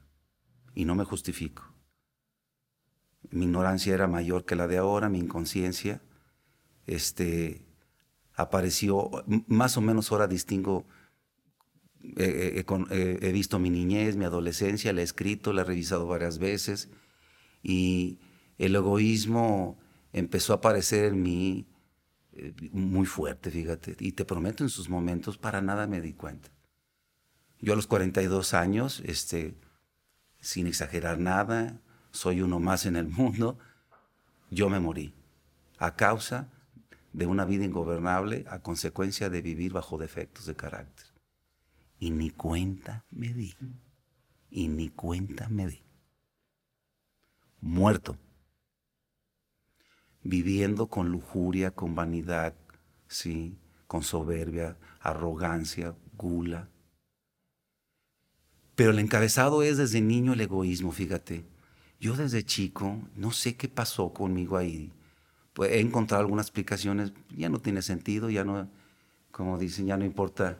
Y 0.74 0.86
no 0.86 0.96
me 0.96 1.04
justifico. 1.04 1.64
Mi 3.30 3.46
ignorancia 3.46 3.94
era 3.94 4.08
mayor 4.08 4.46
que 4.46 4.56
la 4.56 4.68
de 4.68 4.78
ahora, 4.78 5.10
mi 5.10 5.20
inconsciencia. 5.20 6.02
Este, 6.86 7.66
apareció, 8.34 9.12
más 9.48 9.78
o 9.78 9.82
menos 9.82 10.12
ahora 10.12 10.28
distingo, 10.28 10.88
eh, 12.16 12.64
eh, 12.90 13.20
he 13.22 13.32
visto 13.32 13.60
mi 13.60 13.70
niñez, 13.70 14.16
mi 14.16 14.26
adolescencia, 14.26 14.94
la 14.94 15.02
he 15.02 15.04
escrito, 15.04 15.54
la 15.54 15.62
he 15.62 15.66
revisado 15.66 16.08
varias 16.08 16.38
veces. 16.38 16.90
Y 17.62 18.20
el 18.58 18.76
egoísmo 18.76 19.78
empezó 20.14 20.54
a 20.54 20.58
aparecer 20.58 21.06
en 21.06 21.22
mí 21.22 21.68
eh, 22.34 22.54
muy 22.72 23.06
fuerte, 23.06 23.52
fíjate. 23.52 23.96
Y 24.00 24.14
te 24.14 24.26
prometo, 24.26 24.64
en 24.64 24.70
sus 24.70 24.90
momentos 24.90 25.38
para 25.38 25.62
nada 25.62 25.88
me 25.88 26.02
di 26.02 26.14
cuenta. 26.14 26.50
Yo 27.60 27.74
a 27.74 27.76
los 27.76 27.88
42 27.88 28.54
años, 28.54 29.02
este, 29.06 29.56
sin 30.40 30.68
exagerar 30.68 31.20
nada, 31.20 31.82
soy 32.12 32.42
uno 32.42 32.60
más 32.60 32.86
en 32.86 32.96
el 32.96 33.08
mundo, 33.08 33.58
yo 34.50 34.70
me 34.70 34.80
morí 34.80 35.14
a 35.80 35.96
causa 35.96 36.50
de 37.14 37.26
una 37.26 37.46
vida 37.46 37.66
ingobernable 37.66 38.46
a 38.48 38.60
consecuencia 38.60 39.30
de 39.30 39.42
vivir 39.42 39.74
bajo 39.74 39.98
defectos 39.98 40.46
de 40.46 40.56
carácter. 40.56 41.17
Y 42.00 42.12
ni 42.12 42.30
cuenta 42.30 43.06
me 43.10 43.34
di. 43.34 43.56
Y 44.50 44.68
ni 44.68 44.89
cuenta 44.89 45.50
me 45.50 45.68
di. 45.68 45.84
Muerto. 47.60 48.18
Viviendo 50.24 50.88
con 50.88 51.10
lujuria, 51.10 51.72
con 51.72 51.96
vanidad, 51.96 52.56
sí, 53.08 53.58
con 53.88 54.04
soberbia, 54.04 54.77
arrogancia, 55.00 55.96
gula. 56.16 56.70
Pero 58.75 58.92
el 58.92 59.00
encabezado 59.00 59.63
es 59.63 59.77
desde 59.77 60.01
niño 60.01 60.34
el 60.34 60.42
egoísmo, 60.42 60.92
fíjate. 60.92 61.46
Yo 62.00 62.16
desde 62.16 62.44
chico, 62.44 63.01
no 63.16 63.32
sé 63.32 63.56
qué 63.56 63.68
pasó 63.68 64.13
conmigo 64.13 64.56
ahí. 64.58 64.92
Pues 65.54 65.72
he 65.72 65.80
encontrado 65.80 66.22
algunas 66.22 66.46
explicaciones, 66.46 67.12
ya 67.36 67.50
no 67.50 67.60
tiene 67.60 67.82
sentido, 67.82 68.30
ya 68.30 68.44
no, 68.44 68.70
como 69.32 69.58
dicen, 69.58 69.88
ya 69.88 69.98
no 69.98 70.06
importa 70.06 70.60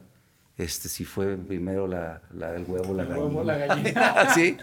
este, 0.58 0.90
si 0.90 1.06
fue 1.06 1.38
primero 1.38 1.88
la, 1.88 2.22
el 2.56 2.66
huevo 2.68 2.94
la 2.94 3.04
gallina. 3.06 3.26
Huevo, 3.26 3.44
la 3.44 3.58
gallina. 3.58 4.30
¿Sí? 4.36 4.58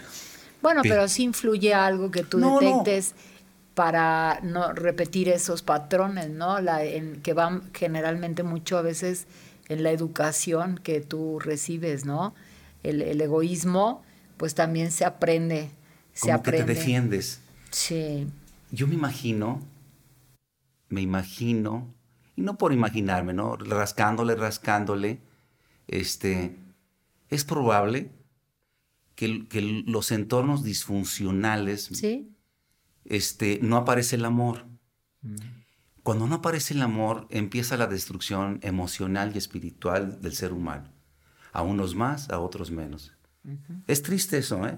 Bueno, 0.61 0.81
pero 0.83 1.07
sí 1.07 1.23
influye 1.23 1.73
algo 1.73 2.11
que 2.11 2.23
tú 2.23 2.39
detectes 2.59 3.13
para 3.73 4.39
no 4.41 4.73
repetir 4.73 5.29
esos 5.29 5.61
patrones, 5.61 6.29
¿no? 6.29 6.59
La, 6.61 6.83
en, 6.83 7.21
que 7.21 7.33
van 7.33 7.71
generalmente 7.73 8.43
mucho 8.43 8.77
a 8.77 8.81
veces 8.81 9.27
en 9.67 9.83
la 9.83 9.91
educación 9.91 10.79
que 10.81 11.01
tú 11.01 11.39
recibes, 11.39 12.05
¿no? 12.05 12.33
El, 12.83 13.01
el 13.01 13.19
egoísmo, 13.21 14.03
pues 14.37 14.55
también 14.55 14.91
se 14.91 15.05
aprende. 15.05 15.69
Se 16.13 16.27
Como 16.27 16.35
aprende. 16.35 16.65
que 16.65 16.73
te 16.73 16.79
defiendes. 16.79 17.41
Sí. 17.71 18.27
Yo 18.71 18.87
me 18.87 18.95
imagino 18.95 19.61
me 20.89 21.01
imagino, 21.01 21.93
y 22.35 22.41
no 22.41 22.57
por 22.57 22.73
imaginarme, 22.73 23.33
¿no? 23.33 23.55
Rascándole, 23.57 24.35
rascándole, 24.35 25.19
este, 25.87 26.55
es 27.29 27.43
probable 27.43 28.11
que, 29.15 29.47
que 29.47 29.61
los 29.85 30.11
entornos 30.11 30.63
disfuncionales, 30.63 31.89
¿Sí? 31.93 32.35
este, 33.05 33.59
no 33.61 33.77
aparece 33.77 34.15
el 34.15 34.25
amor. 34.25 34.65
Mm. 35.21 35.35
Cuando 36.03 36.27
no 36.27 36.35
aparece 36.35 36.75
el 36.75 36.81
amor, 36.83 37.27
empieza 37.31 37.77
la 37.77 37.87
destrucción 37.87 38.59
emocional 38.61 39.31
y 39.33 39.39
espiritual 39.39 40.21
del 40.21 40.33
ser 40.33 40.53
humano. 40.53 40.91
A 41.51 41.63
unos 41.63 41.95
más, 41.95 42.29
a 42.29 42.39
otros 42.39 42.69
menos. 42.69 43.11
Es 43.87 44.01
triste 44.01 44.37
eso, 44.37 44.67
¿eh? 44.67 44.77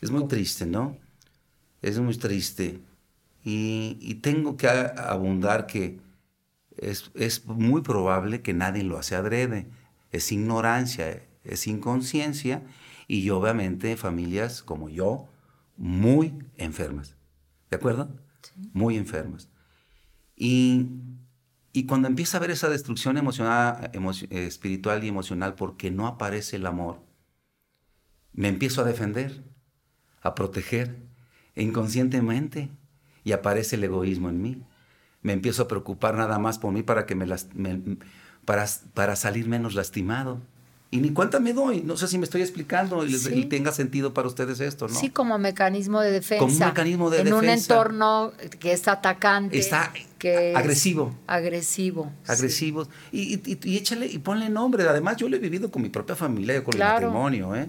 es 0.00 0.10
muy 0.10 0.26
triste, 0.26 0.66
¿no? 0.66 0.96
Es 1.82 1.98
muy 1.98 2.16
triste. 2.16 2.80
Y, 3.44 4.14
tengo 4.22 4.56
que 4.56 4.68
abundar 4.68 5.66
que 5.66 6.00
es, 6.76 7.10
es, 7.14 7.44
muy 7.46 7.82
probable 7.82 8.40
que 8.40 8.54
nadie 8.54 8.82
lo 8.82 8.98
hace 8.98 9.16
adrede. 9.16 9.68
Es 10.14 10.30
ignorancia, 10.30 11.26
es 11.42 11.66
inconsciencia 11.66 12.62
y 13.08 13.28
obviamente 13.30 13.96
familias 13.96 14.62
como 14.62 14.88
yo 14.88 15.28
muy 15.76 16.38
enfermas. 16.56 17.16
¿De 17.68 17.76
acuerdo? 17.76 18.14
Muy 18.72 18.96
enfermas. 18.96 19.48
Y, 20.36 20.86
y, 21.72 21.86
cuando 21.86 22.06
empieza 22.06 22.36
a 22.36 22.38
haber 22.38 22.52
esa 22.52 22.68
destrucción 22.68 23.18
emocional, 23.18 23.90
espiritual 24.30 25.02
y 25.02 25.08
emocional 25.08 25.56
porque 25.56 25.90
no 25.90 26.06
aparece 26.06 26.56
el 26.56 26.66
amor, 26.66 27.00
me 28.32 28.48
empiezo 28.48 28.82
a 28.82 28.84
defender, 28.84 29.42
a 30.22 30.36
proteger, 30.36 30.96
e 31.56 31.62
inconscientemente 31.62 32.68
y 33.24 33.32
aparece 33.32 33.74
el 33.76 33.84
egoísmo 33.84 34.28
en 34.28 34.42
mí. 34.42 34.62
Me 35.22 35.32
empiezo 35.32 35.64
a 35.64 35.68
preocupar 35.68 36.16
nada 36.16 36.38
más 36.38 36.58
por 36.58 36.72
mí 36.72 36.82
para, 36.84 37.04
que 37.04 37.14
me, 37.16 37.26
para, 38.44 38.66
para 38.94 39.16
salir 39.16 39.48
menos 39.48 39.74
lastimado. 39.74 40.40
Y 40.94 40.98
ni 40.98 41.10
cuenta 41.10 41.40
me 41.40 41.52
doy. 41.52 41.82
No 41.82 41.96
sé 41.96 42.06
si 42.06 42.18
me 42.18 42.24
estoy 42.24 42.42
explicando 42.42 43.04
y, 43.04 43.46
tenga 43.46 43.72
sentido 43.72 44.14
para 44.14 44.28
ustedes 44.28 44.60
esto, 44.60 44.86
¿no? 44.86 44.94
Sí, 44.94 45.10
como 45.10 45.38
mecanismo 45.38 46.00
de 46.00 46.12
defensa. 46.12 46.38
Como 46.38 46.52
un 46.52 46.58
mecanismo 46.60 47.10
de 47.10 47.18
en 47.18 47.24
defensa. 47.24 47.44
En 47.44 47.50
un 47.50 47.58
entorno 47.58 48.32
que 48.60 48.72
está 48.72 48.92
atacante. 48.92 49.58
Está 49.58 49.92
que 50.18 50.54
agresivo. 50.54 51.12
agresivo. 51.26 52.12
Agresivo. 52.28 52.86
Y, 53.10 53.40
y, 53.44 53.76
échale 53.76 54.06
y 54.06 54.18
ponle 54.18 54.48
nombre. 54.50 54.88
Además, 54.88 55.16
yo 55.16 55.28
lo 55.28 55.34
he 55.34 55.40
vivido 55.40 55.68
con 55.68 55.82
mi 55.82 55.88
propia 55.88 56.14
familia, 56.14 56.62
con 56.62 56.76
mi 56.76 56.80
matrimonio. 56.80 57.56
¿eh? 57.56 57.68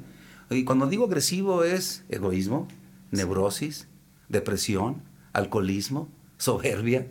Y 0.51 0.63
cuando 0.63 0.85
digo 0.85 1.05
agresivo 1.05 1.63
es 1.63 2.03
egoísmo, 2.09 2.67
neurosis, 3.09 3.87
depresión, 4.29 5.01
alcoholismo, 5.33 6.09
soberbia, 6.37 7.07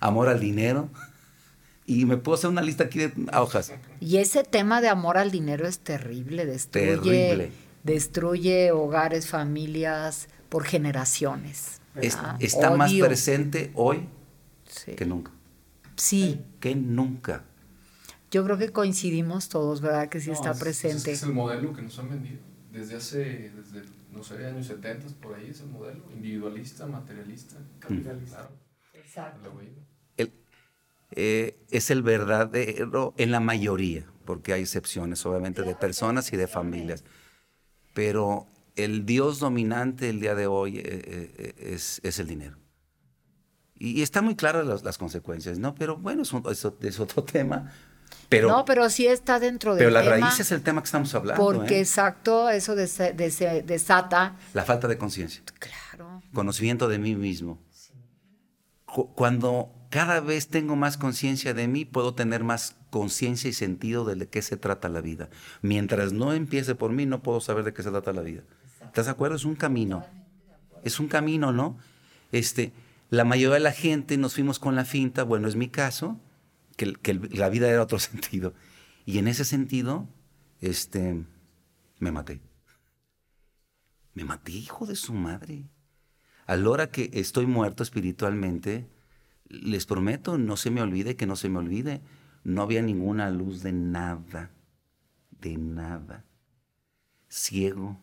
amor 0.00 0.28
al 0.30 0.40
dinero. 0.40 0.88
Y 1.86 2.06
me 2.06 2.16
puedo 2.16 2.36
hacer 2.36 2.50
una 2.50 2.62
lista 2.62 2.84
aquí 2.84 2.98
de 2.98 3.12
hojas. 3.36 3.72
Y 4.00 4.16
ese 4.16 4.42
tema 4.42 4.80
de 4.80 4.88
amor 4.88 5.18
al 5.18 5.30
dinero 5.30 5.66
es 5.66 5.78
terrible, 5.78 6.46
destruye, 6.46 7.52
destruye 7.82 8.72
hogares, 8.72 9.28
familias 9.28 10.28
por 10.48 10.64
generaciones. 10.64 11.80
está 11.94 12.76
más 12.76 12.92
presente 12.92 13.70
hoy 13.74 14.08
que 14.96 15.04
nunca. 15.04 15.30
Sí. 15.96 16.40
Que 16.60 16.74
nunca. 16.74 17.44
Yo 18.30 18.44
creo 18.44 18.58
que 18.58 18.70
coincidimos 18.70 19.48
todos, 19.48 19.80
¿verdad? 19.80 20.08
Que 20.08 20.20
sí 20.20 20.30
está 20.30 20.54
presente. 20.54 21.12
Es, 21.12 21.18
es, 21.18 21.22
el 21.22 21.32
modelo 21.32 21.72
que 21.72 21.82
nos 21.82 21.98
han 21.98 22.10
vendido 22.10 22.40
desde 22.72 22.96
hace, 22.96 23.52
desde 23.54 23.82
no 24.10 24.22
sé, 24.22 24.44
años 24.46 24.66
70 24.66 25.06
por 25.20 25.34
ahí 25.34 25.48
es 25.50 25.60
el 25.60 25.68
modelo, 25.68 26.04
individualista, 26.12 26.86
materialista, 26.86 27.56
capitalista. 27.78 28.50
Exacto. 28.92 29.52
Eh, 31.10 31.58
es 31.70 31.90
el 31.90 32.02
verdadero 32.02 33.14
en 33.16 33.30
la 33.30 33.40
mayoría, 33.40 34.06
porque 34.24 34.52
hay 34.52 34.62
excepciones 34.62 35.24
obviamente 35.26 35.62
de 35.62 35.74
personas 35.74 36.32
y 36.32 36.36
de 36.36 36.46
familias, 36.46 37.04
pero 37.92 38.46
el 38.76 39.06
Dios 39.06 39.38
dominante 39.38 40.08
el 40.08 40.20
día 40.20 40.34
de 40.34 40.46
hoy 40.46 40.78
eh, 40.78 40.82
eh, 40.84 41.54
es, 41.58 42.00
es, 42.02 42.18
el 42.18 42.26
dinero. 42.26 42.58
Y, 43.76 44.02
está 44.02 44.22
muy 44.22 44.34
claras 44.34 44.66
las, 44.66 44.82
las, 44.82 44.98
consecuencias, 44.98 45.58
¿no? 45.58 45.74
Pero 45.74 45.96
bueno, 45.96 46.22
es, 46.22 46.32
es 46.80 47.00
otro 47.00 47.22
tema 47.24 47.72
no, 48.42 48.64
pero 48.64 48.88
sí 48.90 49.06
está 49.06 49.38
dentro 49.38 49.74
del 49.74 49.78
Pero 49.78 49.90
la 49.90 50.02
raíz 50.02 50.40
es 50.40 50.50
el 50.52 50.62
tema 50.62 50.80
que 50.80 50.86
estamos 50.86 51.14
hablando. 51.14 51.42
Porque 51.42 51.76
¿eh? 51.76 51.80
exacto, 51.80 52.48
eso 52.50 52.74
desata. 52.74 54.36
La 54.52 54.64
falta 54.64 54.88
de 54.88 54.98
conciencia. 54.98 55.42
Claro. 55.58 56.22
Conocimiento 56.32 56.88
de 56.88 56.98
mí 56.98 57.14
mismo. 57.14 57.58
Cuando 58.84 59.73
cada 59.94 60.18
vez 60.18 60.48
tengo 60.48 60.74
más 60.74 60.96
conciencia 60.96 61.54
de 61.54 61.68
mí, 61.68 61.84
puedo 61.84 62.14
tener 62.14 62.42
más 62.42 62.74
conciencia 62.90 63.48
y 63.48 63.52
sentido 63.52 64.04
de 64.04 64.26
qué 64.26 64.42
se 64.42 64.56
trata 64.56 64.88
la 64.88 65.00
vida. 65.00 65.30
Mientras 65.62 66.12
no 66.12 66.32
empiece 66.32 66.74
por 66.74 66.90
mí, 66.90 67.06
no 67.06 67.22
puedo 67.22 67.40
saber 67.40 67.62
de 67.62 67.72
qué 67.72 67.84
se 67.84 67.92
trata 67.92 68.12
la 68.12 68.22
vida. 68.22 68.42
¿Estás 68.84 69.04
de 69.04 69.12
acuerdo? 69.12 69.36
Es 69.36 69.44
un 69.44 69.54
camino. 69.54 70.04
Es 70.82 70.98
un 70.98 71.06
camino, 71.06 71.52
¿no? 71.52 71.78
Este, 72.32 72.72
la 73.08 73.22
mayoría 73.22 73.54
de 73.54 73.60
la 73.60 73.70
gente 73.70 74.16
nos 74.16 74.34
fuimos 74.34 74.58
con 74.58 74.74
la 74.74 74.84
finta, 74.84 75.22
bueno, 75.22 75.46
es 75.46 75.54
mi 75.54 75.68
caso, 75.68 76.18
que, 76.76 76.92
la 77.30 77.48
vida 77.48 77.68
era 77.68 77.80
otro 77.80 77.98
sentido. 78.00 78.52
Y 79.06 79.18
en 79.18 79.28
ese 79.28 79.44
sentido, 79.44 80.08
este, 80.60 81.22
me 82.00 82.10
maté. 82.10 82.40
Me 84.12 84.24
maté, 84.24 84.54
hijo 84.54 84.86
de 84.86 84.96
su 84.96 85.14
madre. 85.14 85.68
A 86.46 86.56
la 86.56 86.68
hora 86.68 86.90
que 86.90 87.10
estoy 87.12 87.46
muerto 87.46 87.84
espiritualmente, 87.84 88.88
les 89.48 89.86
prometo, 89.86 90.38
no 90.38 90.56
se 90.56 90.70
me 90.70 90.82
olvide 90.82 91.16
que 91.16 91.26
no 91.26 91.36
se 91.36 91.48
me 91.48 91.58
olvide, 91.58 92.00
no 92.44 92.62
había 92.62 92.82
ninguna 92.82 93.30
luz 93.30 93.62
de 93.62 93.72
nada, 93.72 94.50
de 95.40 95.56
nada. 95.56 96.24
Ciego. 97.28 97.98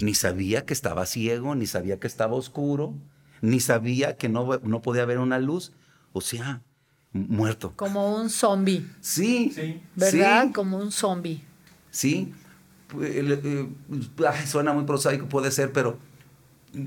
Ni 0.00 0.14
sabía 0.14 0.64
que 0.64 0.72
estaba 0.72 1.06
ciego, 1.06 1.54
ni 1.54 1.66
sabía 1.66 2.00
que 2.00 2.06
estaba 2.06 2.34
oscuro, 2.34 2.94
ni 3.40 3.60
sabía 3.60 4.16
que 4.16 4.28
no, 4.28 4.58
no 4.62 4.82
podía 4.82 5.02
haber 5.02 5.18
una 5.18 5.38
luz. 5.38 5.72
O 6.12 6.20
sea, 6.20 6.62
muerto. 7.12 7.72
Como 7.76 8.16
un 8.16 8.30
zombie. 8.30 8.86
Sí. 9.00 9.80
¿Verdad? 9.94 10.50
Como 10.52 10.78
un 10.78 10.90
zombie. 10.90 11.42
Sí. 11.90 12.32
Eh, 13.00 13.68
suena 14.46 14.72
muy 14.72 14.84
prosaico, 14.84 15.26
puede 15.28 15.50
ser, 15.50 15.72
pero 15.72 15.98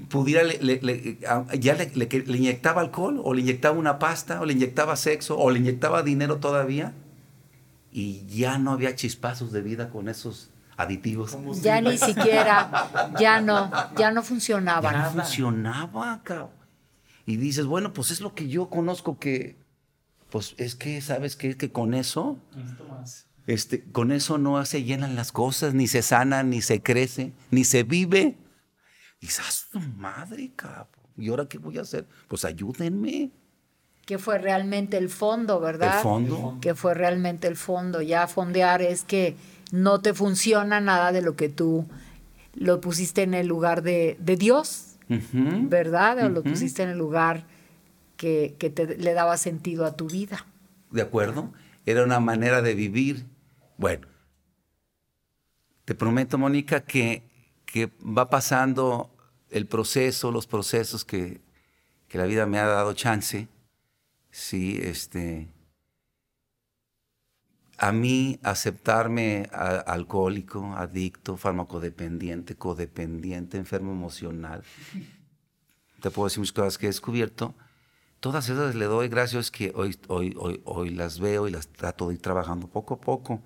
pudiera, 0.09 0.43
ya 1.59 1.73
le, 1.75 2.37
inyectaba 2.37 2.81
alcohol, 2.81 3.21
o 3.23 3.33
le 3.33 3.41
inyectaba 3.41 3.77
una 3.77 3.99
pasta, 3.99 4.41
o 4.41 4.45
le 4.45 4.53
inyectaba 4.53 4.95
sexo, 4.95 5.37
o 5.37 5.49
le 5.51 5.59
inyectaba 5.59 6.03
dinero 6.03 6.37
todavía, 6.37 6.93
y 7.91 8.25
ya 8.27 8.57
no 8.57 8.71
había 8.71 8.95
chispazos 8.95 9.51
de 9.51 9.61
vida 9.61 9.89
con 9.89 10.09
esos 10.09 10.51
aditivos. 10.77 11.37
Ya 11.61 11.81
ni 11.81 11.97
siquiera, 11.97 13.11
ya 13.19 13.41
no, 13.41 13.71
ya 13.97 14.11
no 14.11 14.23
funcionaba. 14.23 14.91
Ya 14.91 15.03
no 15.03 15.11
funcionaba, 15.11 16.21
cabrón. 16.23 16.59
Y 17.25 17.37
dices, 17.37 17.65
bueno, 17.65 17.93
pues 17.93 18.09
es 18.09 18.21
lo 18.21 18.33
que 18.33 18.47
yo 18.47 18.69
conozco 18.69 19.19
que, 19.19 19.55
pues 20.31 20.55
es 20.57 20.75
que, 20.75 20.99
¿sabes 21.01 21.35
qué? 21.35 21.57
Que 21.57 21.71
con 21.71 21.93
eso, 21.93 22.37
este, 23.45 23.83
con 23.91 24.11
eso 24.11 24.37
no 24.37 24.63
se 24.65 24.83
llenan 24.83 25.15
las 25.15 25.31
cosas, 25.31 25.73
ni 25.73 25.87
se 25.87 26.01
sanan, 26.01 26.49
ni 26.49 26.61
se 26.61 26.81
crece, 26.81 27.33
ni 27.51 27.65
se 27.65 27.83
vive. 27.83 28.35
Y 29.19 29.25
dices, 29.27 29.67
tu 29.71 29.79
madre, 29.79 30.51
cabrón. 30.55 30.87
¿Y 31.17 31.29
ahora 31.29 31.47
qué 31.47 31.57
voy 31.57 31.77
a 31.77 31.81
hacer? 31.81 32.07
Pues 32.27 32.45
ayúdenme. 32.45 33.31
que 34.05 34.17
fue 34.17 34.37
realmente 34.39 34.97
el 34.97 35.09
fondo, 35.09 35.59
¿verdad? 35.59 35.97
El 35.97 36.03
fondo. 36.03 36.57
Que 36.61 36.73
fue 36.75 36.93
realmente 36.93 37.47
el 37.47 37.55
fondo. 37.55 38.01
Ya 38.01 38.27
fondear 38.27 38.81
es 38.81 39.03
que 39.03 39.35
no 39.71 39.99
te 40.01 40.13
funciona 40.13 40.79
nada 40.79 41.11
de 41.11 41.21
lo 41.21 41.35
que 41.35 41.49
tú 41.49 41.85
lo 42.55 42.81
pusiste 42.81 43.21
en 43.23 43.33
el 43.33 43.47
lugar 43.47 43.83
de, 43.83 44.17
de 44.19 44.35
Dios. 44.35 44.85
¿verdad? 45.33 46.25
O 46.25 46.29
lo 46.29 46.43
pusiste 46.43 46.83
en 46.83 46.89
el 46.89 46.97
lugar 46.97 47.45
que, 48.15 48.55
que 48.59 48.69
te, 48.69 48.97
le 48.97 49.13
daba 49.13 49.37
sentido 49.37 49.85
a 49.85 49.95
tu 49.95 50.07
vida. 50.07 50.45
¿De 50.91 51.01
acuerdo? 51.01 51.51
Era 51.85 52.03
una 52.03 52.19
manera 52.19 52.61
de 52.61 52.75
vivir. 52.75 53.25
Bueno, 53.77 54.07
te 55.85 55.95
prometo, 55.95 56.37
Mónica, 56.37 56.81
que, 56.81 57.23
que 57.71 57.91
va 58.01 58.29
pasando 58.29 59.15
el 59.49 59.67
proceso, 59.67 60.31
los 60.31 60.47
procesos 60.47 61.05
que, 61.05 61.41
que 62.07 62.17
la 62.17 62.25
vida 62.25 62.45
me 62.45 62.59
ha 62.59 62.65
dado 62.65 62.93
chance. 62.93 63.47
Sí, 64.31 64.79
este. 64.81 65.47
A 67.77 67.93
mí 67.93 68.39
aceptarme 68.43 69.49
alcohólico, 69.53 70.73
adicto, 70.75 71.37
farmacodependiente, 71.37 72.55
codependiente, 72.55 73.57
enfermo 73.57 73.91
emocional. 73.91 74.63
Te 76.01 76.11
puedo 76.11 76.27
decir 76.27 76.39
muchas 76.39 76.53
cosas 76.53 76.77
que 76.77 76.87
he 76.87 76.89
descubierto. 76.89 77.55
Todas 78.19 78.49
esas 78.49 78.75
le 78.75 78.85
doy 78.85 79.07
gracias 79.07 79.49
que 79.49 79.71
hoy, 79.75 79.97
hoy, 80.09 80.35
hoy, 80.37 80.61
hoy 80.65 80.89
las 80.89 81.19
veo 81.21 81.47
y 81.47 81.51
las 81.51 81.69
trato 81.69 82.09
de 82.09 82.15
ir 82.15 82.21
trabajando 82.21 82.67
poco 82.67 82.95
a 82.95 83.01
poco. 83.01 83.41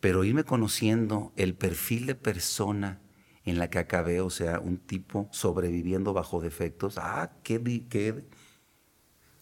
Pero 0.00 0.22
irme 0.22 0.44
conociendo 0.44 1.32
el 1.36 1.54
perfil 1.54 2.04
de 2.04 2.14
persona 2.14 3.00
en 3.44 3.58
la 3.58 3.68
que 3.68 3.78
acabé, 3.78 4.20
o 4.20 4.30
sea, 4.30 4.58
un 4.60 4.78
tipo 4.78 5.28
sobreviviendo 5.30 6.12
bajo 6.12 6.40
defectos. 6.40 6.94
Ah, 6.98 7.30
qué, 7.42 7.62
qué, 7.90 8.24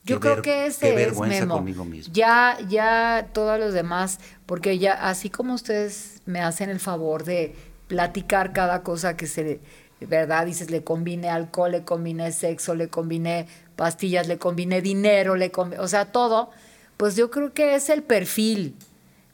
Yo 0.04 0.16
qué 0.16 0.20
creo 0.20 0.34
ver- 0.36 0.42
que 0.42 0.66
ese 0.66 1.02
es 1.04 1.18
Memo. 1.18 1.54
conmigo 1.56 1.84
mismo. 1.84 2.12
Ya, 2.12 2.58
ya 2.68 3.28
todos 3.32 3.58
los 3.60 3.72
demás, 3.72 4.18
porque 4.46 4.78
ya 4.78 4.94
así 5.08 5.30
como 5.30 5.54
ustedes 5.54 6.20
me 6.26 6.40
hacen 6.40 6.68
el 6.70 6.80
favor 6.80 7.22
de 7.24 7.54
platicar 7.86 8.52
cada 8.52 8.82
cosa 8.82 9.16
que 9.16 9.26
se, 9.28 9.60
¿verdad? 10.00 10.46
Dices, 10.46 10.70
le 10.72 10.82
combiné 10.82 11.28
alcohol, 11.28 11.70
le 11.70 11.84
combiné 11.84 12.32
sexo, 12.32 12.74
le 12.74 12.88
combiné 12.88 13.46
pastillas, 13.76 14.26
le 14.26 14.38
combiné 14.38 14.80
dinero, 14.82 15.36
le 15.36 15.52
combi- 15.52 15.78
o 15.78 15.86
sea, 15.86 16.06
todo, 16.10 16.50
pues 16.96 17.14
yo 17.14 17.30
creo 17.30 17.52
que 17.52 17.76
es 17.76 17.88
el 17.88 18.02
perfil, 18.02 18.74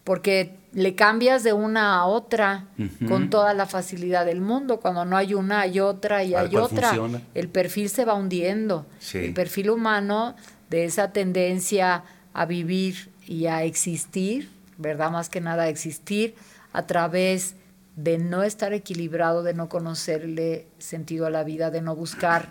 porque 0.04 0.56
le 0.82 0.94
cambias 0.94 1.44
de 1.44 1.52
una 1.52 1.96
a 1.96 2.06
otra 2.06 2.66
con 3.08 3.30
toda 3.30 3.54
la 3.54 3.66
facilidad 3.66 4.24
del 4.26 4.40
mundo. 4.40 4.80
Cuando 4.80 5.04
no 5.04 5.16
hay 5.16 5.34
una, 5.34 5.60
hay 5.60 5.80
otra 5.80 6.24
y 6.24 6.34
hay 6.34 6.54
otra. 6.56 6.88
funciona. 6.88 7.22
El 7.34 7.48
perfil 7.48 7.88
se 7.88 8.04
va 8.04 8.14
hundiendo. 8.14 8.86
Sí. 8.98 9.18
El 9.18 9.34
perfil 9.34 9.70
humano 9.70 10.36
de 10.70 10.84
esa 10.84 11.12
tendencia 11.12 12.04
a 12.32 12.46
vivir 12.46 13.10
y 13.26 13.46
a 13.46 13.62
existir, 13.64 14.50
¿verdad? 14.76 15.10
Más 15.10 15.28
que 15.28 15.40
nada 15.40 15.64
a 15.64 15.68
existir 15.68 16.34
a 16.72 16.86
través 16.86 17.54
de 17.96 18.18
no 18.18 18.44
estar 18.44 18.72
equilibrado, 18.72 19.42
de 19.42 19.54
no 19.54 19.68
conocerle 19.68 20.66
sentido 20.78 21.26
a 21.26 21.30
la 21.30 21.42
vida, 21.42 21.70
de 21.70 21.82
no 21.82 21.96
buscar 21.96 22.50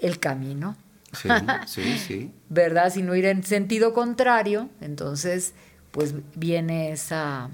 el 0.00 0.18
camino, 0.18 0.76
Sí, 1.14 1.28
sí, 1.66 1.98
sí. 1.98 2.32
¿verdad? 2.48 2.92
Sino 2.92 3.14
ir 3.14 3.24
en 3.24 3.44
sentido 3.44 3.94
contrario, 3.94 4.68
entonces 4.80 5.54
pues 5.94 6.12
viene 6.34 6.90
esa, 6.90 7.50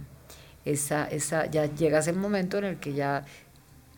esa, 0.64 1.04
esa, 1.04 1.44
ya 1.50 1.66
llegas 1.66 2.08
el 2.08 2.16
momento 2.16 2.56
en 2.56 2.64
el 2.64 2.76
que 2.80 2.94
ya, 2.94 3.26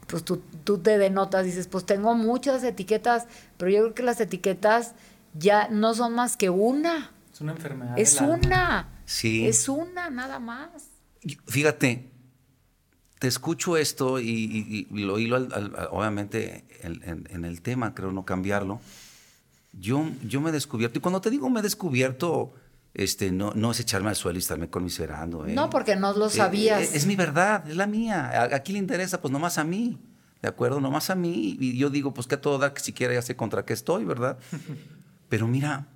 pues 0.08 0.24
tú, 0.24 0.42
tú 0.64 0.78
te 0.78 0.98
denotas, 0.98 1.44
dices, 1.46 1.68
pues 1.68 1.86
tengo 1.86 2.14
muchas 2.16 2.64
etiquetas, 2.64 3.28
pero 3.56 3.70
yo 3.70 3.78
creo 3.82 3.94
que 3.94 4.02
las 4.02 4.20
etiquetas 4.20 4.94
ya 5.34 5.68
no 5.68 5.94
son 5.94 6.14
más 6.16 6.36
que 6.36 6.50
una, 6.50 7.12
Es 7.32 7.40
una 7.40 7.52
enfermedad. 7.52 7.96
es 7.96 8.20
alma. 8.20 8.34
una, 8.44 8.88
Sí. 9.04 9.46
es 9.46 9.68
una 9.68 10.10
nada 10.10 10.40
más. 10.40 10.68
Fíjate, 11.46 12.10
te 13.20 13.28
escucho 13.28 13.76
esto 13.76 14.18
y, 14.18 14.28
y- 14.28 14.88
y 14.90 15.02
lo 15.04 15.20
hilo 15.20 15.36
al- 15.36 15.52
al- 15.52 15.76
al- 15.76 15.88
obviamente 15.92 16.64
en, 16.82 17.00
en- 17.08 17.28
en 17.30 17.44
el 17.44 17.62
tema, 17.62 17.94
creo 17.94 18.10
no 18.10 18.24
cambiarlo. 18.24 18.80
Yo, 19.72 20.04
yo 20.24 20.40
me 20.40 20.50
he 20.50 20.52
descubierto, 20.52 20.98
y 20.98 21.00
cuando 21.00 21.20
te 21.20 21.30
digo 21.30 21.48
me 21.48 21.60
he 21.60 21.62
descubierto, 21.62 22.52
este, 22.94 23.32
no, 23.32 23.52
no 23.54 23.70
es 23.70 23.80
echarme 23.80 24.10
al 24.10 24.16
suelo 24.16 24.38
y 24.38 24.40
estarme 24.40 24.68
conmiserando. 24.68 25.46
¿eh? 25.46 25.54
No, 25.54 25.70
porque 25.70 25.96
no 25.96 26.12
lo 26.12 26.26
Eh, 26.26 26.30
sabías. 26.30 26.82
eh, 26.82 26.90
es 26.96 27.06
mi 27.06 27.16
verdad, 27.16 27.68
es 27.68 27.76
la 27.76 27.86
mía. 27.86 28.28
¿A, 28.28 28.56
a 28.56 28.60
quién 28.60 28.74
le 28.74 28.78
interesa? 28.80 29.20
Pues 29.20 29.32
nomás 29.32 29.58
a 29.58 29.64
mí. 29.64 29.98
¿De 30.42 30.48
acuerdo? 30.48 30.80
Nomás 30.80 31.08
a 31.10 31.14
mí. 31.14 31.56
Y 31.60 31.78
yo 31.78 31.88
digo, 31.88 32.12
pues 32.12 32.26
que 32.26 32.34
a 32.34 32.40
todo 32.40 32.58
dar, 32.58 32.74
que 32.74 32.80
siquiera 32.80 33.14
ya 33.14 33.22
sé 33.22 33.36
contra 33.36 33.64
qué 33.64 33.72
estoy, 33.72 34.04
¿verdad? 34.04 34.38
Pero 35.28 35.46
mira, 35.48 35.86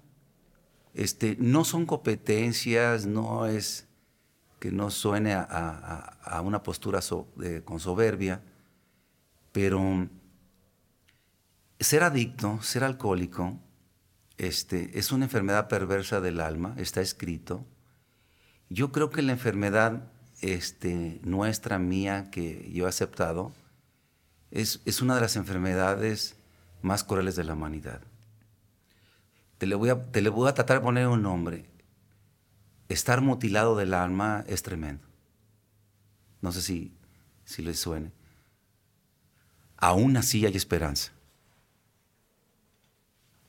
este, 0.95 1.37
no 1.39 1.65
son 1.65 1.85
competencias, 1.85 3.05
no 3.07 3.47
es 3.47 3.87
que 4.59 4.71
no 4.73 4.91
suene 4.91 5.35
a, 5.35 5.43
a- 5.43 6.19
a 6.39 6.41
una 6.41 6.63
postura 6.63 7.03
so- 7.03 7.29
de- 7.37 7.63
con 7.63 7.79
soberbia, 7.81 8.41
pero 9.53 10.09
ser 11.79 12.03
adicto, 12.03 12.63
ser 12.63 12.85
alcohólico, 12.85 13.59
este, 14.39 14.99
es 14.99 15.13
una 15.13 15.25
enfermedad 15.25 15.69
perversa 15.69 16.21
del 16.21 16.41
alma, 16.41 16.75
está 16.79 17.01
escrito. 17.01 17.65
Yo 18.69 18.93
creo 18.93 19.11
que 19.11 19.23
la 19.23 19.33
enfermedad 19.33 20.11
este, 20.41 21.21
nuestra, 21.23 21.79
mía, 21.79 22.31
que 22.31 22.71
yo 22.73 22.87
he 22.87 22.89
aceptado, 22.89 23.53
es, 24.51 24.81
una 25.01 25.15
de 25.15 25.21
las 25.21 25.37
enfermedades 25.37 26.37
más 26.83 27.05
crueles 27.05 27.37
de 27.37 27.45
la 27.45 27.55
humanidad. 27.55 28.01
Te 29.59 29.67
le, 29.67 29.75
voy 29.75 29.91
a, 29.91 30.11
te 30.11 30.21
le 30.21 30.29
voy 30.29 30.49
a 30.49 30.55
tratar 30.55 30.79
de 30.79 30.85
poner 30.85 31.09
un 31.09 31.23
nombre. 31.23 31.67
Estar 32.89 33.21
mutilado 33.21 33.77
del 33.77 33.95
alma 33.95 34.45
es 34.47 34.63
tremendo. 34.63 35.07
No 36.41 36.53
sé 36.53 36.63
si, 36.63 36.95
si 37.45 37.63
les 37.63 37.79
suene. 37.79 38.13
Aún 39.79 40.17
así 40.17 40.47
hay 40.47 40.57
esperanza. 40.57 41.13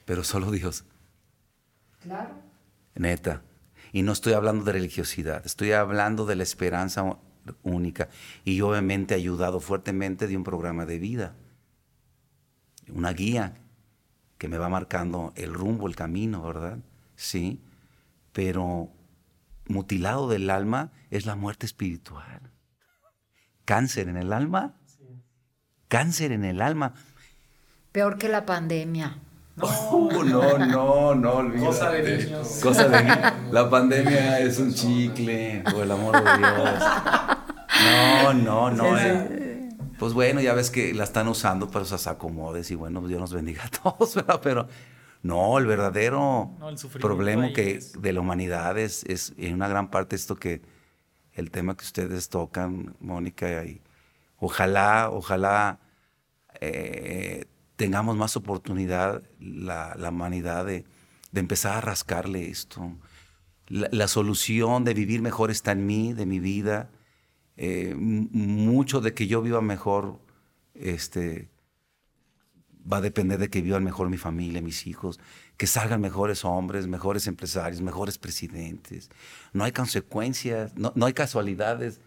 Pero 0.07 0.23
solo 0.23 0.51
Dios. 0.51 0.85
Claro. 2.01 2.29
Neta. 2.95 3.41
Y 3.91 4.03
no 4.03 4.13
estoy 4.13 4.33
hablando 4.33 4.63
de 4.63 4.71
religiosidad, 4.71 5.45
estoy 5.45 5.73
hablando 5.73 6.25
de 6.25 6.37
la 6.37 6.43
esperanza 6.43 7.17
única. 7.61 8.07
Y 8.45 8.61
obviamente 8.61 9.15
ayudado 9.15 9.59
fuertemente 9.59 10.27
de 10.27 10.37
un 10.37 10.45
programa 10.45 10.85
de 10.85 10.97
vida, 10.97 11.35
una 12.87 13.11
guía 13.11 13.57
que 14.37 14.47
me 14.47 14.57
va 14.57 14.69
marcando 14.69 15.33
el 15.35 15.53
rumbo, 15.53 15.87
el 15.87 15.97
camino, 15.97 16.41
¿verdad? 16.41 16.79
Sí. 17.17 17.61
Pero 18.31 18.89
mutilado 19.67 20.29
del 20.29 20.49
alma 20.49 20.93
es 21.09 21.25
la 21.25 21.35
muerte 21.35 21.65
espiritual. 21.65 22.53
Cáncer 23.65 24.07
en 24.07 24.15
el 24.15 24.31
alma. 24.31 24.73
Cáncer 25.89 26.31
en 26.31 26.45
el 26.45 26.61
alma. 26.61 26.93
Peor 27.91 28.17
que 28.17 28.29
la 28.29 28.45
pandemia. 28.45 29.17
No, 29.57 30.23
no, 30.23 30.57
no, 30.59 31.15
no, 31.15 31.31
olvídate. 31.33 31.65
Cosa 31.65 31.89
de 31.91 32.17
niños. 32.25 32.59
Cosa 32.61 32.87
de 32.87 33.33
La 33.51 33.69
pandemia 33.69 34.39
es 34.39 34.59
un 34.59 34.73
chicle, 34.73 35.63
por 35.71 35.81
el 35.83 35.91
amor 35.91 36.23
de 36.23 36.37
Dios. 36.37 36.83
No, 37.83 38.33
no, 38.33 38.71
no. 38.71 38.97
eh. 38.99 39.69
Pues 39.97 40.13
bueno, 40.13 40.41
ya 40.41 40.53
ves 40.53 40.69
que 40.69 40.93
la 40.93 41.03
están 41.03 41.27
usando 41.27 41.71
para 41.71 41.83
esos 41.83 42.05
acomodes 42.05 42.69
y 42.69 42.75
bueno, 42.75 42.99
pues 42.99 43.09
Dios 43.09 43.19
nos 43.19 43.33
bendiga 43.33 43.63
a 43.65 43.69
todos, 43.69 44.13
¿verdad? 44.15 44.39
Pero 44.43 44.67
no, 45.23 45.57
el 45.57 45.65
verdadero 45.65 46.51
No, 46.59 46.69
el 46.69 46.77
sufrimiento 46.77 47.07
problema 47.07 47.51
que 47.51 47.71
es- 47.77 47.99
de 47.99 48.13
la 48.13 48.19
humanidad 48.19 48.77
es, 48.77 49.03
es 49.05 49.33
en 49.37 49.55
una 49.55 49.67
gran 49.67 49.89
parte 49.89 50.15
esto 50.15 50.35
que 50.35 50.61
el 51.33 51.49
tema 51.49 51.75
que 51.75 51.83
ustedes 51.83 52.29
tocan, 52.29 52.95
Mónica, 52.99 53.65
y 53.65 53.81
ojalá, 54.37 55.09
ojalá 55.11 55.79
eh, 56.61 57.45
tengamos 57.77 58.17
más 58.17 58.35
oportunidad 58.35 59.23
la, 59.39 59.95
la 59.95 60.09
humanidad 60.09 60.65
de, 60.65 60.85
de 61.31 61.39
empezar 61.39 61.77
a 61.77 61.81
rascarle 61.81 62.49
esto. 62.49 62.97
La, 63.67 64.07
solución 64.07 64.83
de 64.83 64.93
vivir 64.93 65.21
mejor 65.21 65.51
está 65.51 65.73
en 65.73 65.85
mí, 65.85 66.13
de 66.13 66.25
mi 66.25 66.39
vida. 66.39 66.89
Eh, 67.57 67.93
mucho 67.95 69.01
de 69.01 69.13
que 69.13 69.27
yo 69.27 69.41
viva 69.41 69.61
mejor 69.61 70.19
este, 70.73 71.49
va 72.91 72.97
a 72.97 73.01
depender 73.01 73.39
de 73.39 73.49
que 73.49 73.61
vivan 73.61 73.83
mejor 73.83 74.09
mi 74.09 74.17
familia, 74.17 74.61
mis 74.61 74.87
hijos, 74.87 75.19
que 75.57 75.67
salgan 75.67 75.99
mejores 75.99 76.45
hombres, 76.45 76.87
mejores 76.87 77.27
empresarios, 77.27 77.81
mejores 77.81 78.17
presidentes. 78.17 79.09
No 79.53 79.63
hay 79.63 79.71
consecuencias, 79.71 80.75
no, 80.75 80.93
no 80.95 81.05
hay 81.05 81.13
casualidades. 81.13 81.99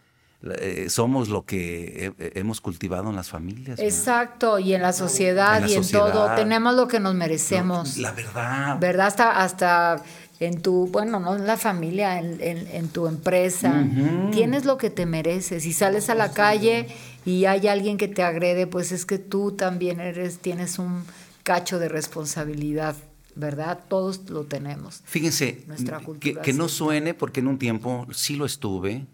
Eh, 0.43 0.87
somos 0.89 1.29
lo 1.29 1.45
que 1.45 2.13
he- 2.19 2.39
hemos 2.39 2.61
cultivado 2.63 3.11
en 3.11 3.17
las 3.17 3.29
familias. 3.29 3.79
Exacto, 3.79 4.59
y 4.59 4.73
en 4.75 4.81
la 4.81 4.93
sociedad 4.95 5.57
En 5.57 5.63
la 5.65 5.69
y 5.69 5.75
en 5.75 5.89
todo, 5.91 6.35
tenemos 6.35 6.75
lo 6.75 6.89
que 6.89 6.99
nos 6.99 7.15
merecemos. 7.15 7.99
La 7.99 8.13
verdad. 8.13 8.79
¿Verdad? 8.81 9.07
Hasta, 9.09 9.43
hasta 9.43 10.03
en 10.39 10.63
tu, 10.63 10.87
bueno, 10.87 11.21
no 11.21 11.37
en 11.37 11.47
la 11.47 11.59
familia, 11.59 12.19
en, 12.19 12.39
en- 12.41 12.67
en 12.69 12.89
tu 12.89 13.07
empresa. 13.07 13.87
Tienes 14.33 14.65
lo 14.65 14.79
que 14.79 14.89
te 14.89 15.05
mereces. 15.05 15.63
Si 15.65 15.75
sales 15.75 16.09
a 16.09 16.15
la 16.15 16.33
calle 16.33 16.87
y 17.27 17.45
hay 17.45 17.69
alguien 17.69 17.99
que 17.99 18.09
te 18.09 18.23
agrede, 18.23 18.67
pues 18.67 18.93
es 18.93 19.05
que 19.05 19.19
tú 19.19 19.53
también 19.53 20.01
eres, 20.01 20.39
tienes 20.39 20.79
un 20.79 21.05
cacho 21.43 21.79
de 21.79 21.91
responsabilidad, 21.91 22.97
¿verdad? 23.35 23.79
Todos 23.89 24.31
lo 24.31 24.45
tenemos. 24.45 25.03
Fíjense, 25.05 25.65
Nuestra 25.67 25.99
que, 25.99 26.05
cultura 26.05 26.41
que 26.43 26.53
no 26.55 26.69
suene, 26.69 27.13
porque 27.13 27.41
en 27.41 27.49
un 27.49 27.59
tiempo 27.59 28.07
sí 28.13 28.37
lo 28.37 28.47
estuve, 28.47 29.05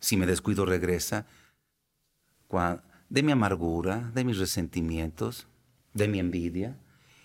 si 0.00 0.16
me 0.16 0.26
descuido 0.26 0.64
regresa, 0.64 1.26
de 3.08 3.22
mi 3.22 3.32
amargura, 3.32 4.10
de 4.14 4.24
mis 4.24 4.38
resentimientos, 4.38 5.46
de 5.94 6.08
mi 6.08 6.18
envidia, 6.18 6.76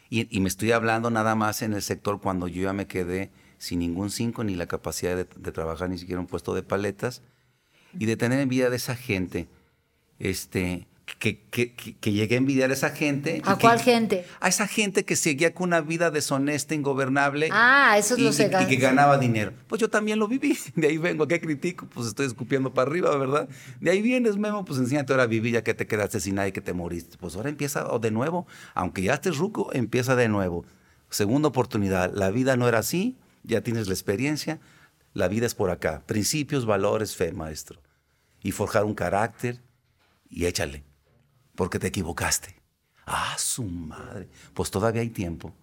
y, 0.09 0.35
y 0.35 0.39
me 0.39 0.47
estoy 0.47 0.71
hablando 0.71 1.09
nada 1.09 1.35
más 1.35 1.61
en 1.61 1.73
el 1.73 1.81
sector 1.81 2.21
cuando 2.21 2.47
yo 2.47 2.63
ya 2.63 2.73
me 2.73 2.85
quedé 2.85 3.31
sin 3.57 3.79
ningún 3.79 4.11
cinco 4.11 4.43
ni 4.43 4.55
la 4.55 4.67
capacidad 4.67 5.15
de, 5.15 5.25
de 5.25 5.51
trabajar 5.51 5.89
ni 5.89 5.97
siquiera 5.97 6.19
un 6.19 6.27
puesto 6.27 6.53
de 6.53 6.63
paletas, 6.63 7.21
y 7.97 8.05
de 8.05 8.17
tener 8.17 8.39
envidia 8.39 8.69
de 8.69 8.75
esa 8.75 8.95
gente, 8.95 9.47
este, 10.19 10.87
que, 11.19 11.39
que, 11.51 11.73
que- 11.73 11.95
que 11.97 12.11
llegué 12.11 12.35
a 12.35 12.37
envidiar 12.39 12.71
a 12.71 12.73
esa 12.73 12.89
gente. 12.89 13.41
¿A 13.45 13.55
que- 13.57 13.61
cuál 13.61 13.79
gente? 13.79 14.25
A 14.39 14.47
esa 14.47 14.65
gente 14.67 15.05
que 15.05 15.15
seguía 15.15 15.53
con 15.53 15.67
una 15.69 15.81
vida 15.81 16.09
deshonesta, 16.09 16.73
ingobernable. 16.73 17.49
Ah, 17.51 17.95
esos 17.97 18.17
y, 18.17 18.23
los 18.23 18.33
y- 18.35 18.37
se 18.37 18.45
y 18.63 18.65
que 18.67 18.75
ganaba 18.77 19.17
dinero. 19.19 19.53
Pues 19.67 19.79
yo 19.79 19.89
también 19.89 20.17
lo 20.19 20.27
viví. 20.27 20.57
De 20.75 20.87
ahí 20.87 20.97
vengo. 20.97 21.27
¿Qué 21.27 21.39
critico? 21.39 21.85
Pues 21.87 22.07
estoy 22.07 22.25
escupiendo 22.25 22.73
para 22.73 22.89
arriba, 22.89 23.15
¿verdad? 23.17 23.47
De 23.79 23.91
ahí 23.91 24.01
vienes, 24.01 24.37
Memo. 24.37 24.65
Pues 24.65 24.79
enséñate 24.79 25.13
ahora 25.13 25.23
a 25.23 25.27
vivir 25.27 25.53
ya 25.53 25.63
que 25.63 25.73
te 25.75 25.85
quedaste 25.85 26.19
sin 26.19 26.35
nadie 26.35 26.51
que 26.53 26.61
te 26.61 26.73
moriste. 26.73 27.17
Pues 27.17 27.35
ahora 27.35 27.49
empieza 27.49 27.85
de 27.99 28.11
nuevo. 28.11 28.47
Aunque 28.73 29.03
ya 29.03 29.13
estés 29.13 29.37
ruco, 29.37 29.69
empieza 29.73 30.15
de 30.15 30.27
nuevo. 30.27 30.65
Segunda 31.11 31.47
oportunidad. 31.49 32.11
La 32.15 32.31
vida 32.31 32.57
no 32.57 32.67
era 32.67 32.79
así. 32.79 33.15
Ya 33.43 33.61
tienes 33.61 33.87
la 33.87 33.93
experiencia. 33.93 34.59
La 35.13 35.27
vida 35.27 35.45
es 35.45 35.53
por 35.53 35.69
acá. 35.69 36.01
Principios, 36.07 36.65
valores, 36.65 37.15
fe, 37.15 37.31
maestro. 37.31 37.79
Y 38.41 38.51
forjar 38.51 38.85
un 38.85 38.95
carácter 38.95 39.61
y 40.29 40.45
échale. 40.47 40.83
Porque 41.55 41.79
te 41.79 41.87
equivocaste. 41.87 42.55
Ah, 43.05 43.35
su 43.37 43.63
madre. 43.63 44.27
Pues 44.53 44.71
todavía 44.71 45.01
hay 45.01 45.09
tiempo. 45.09 45.53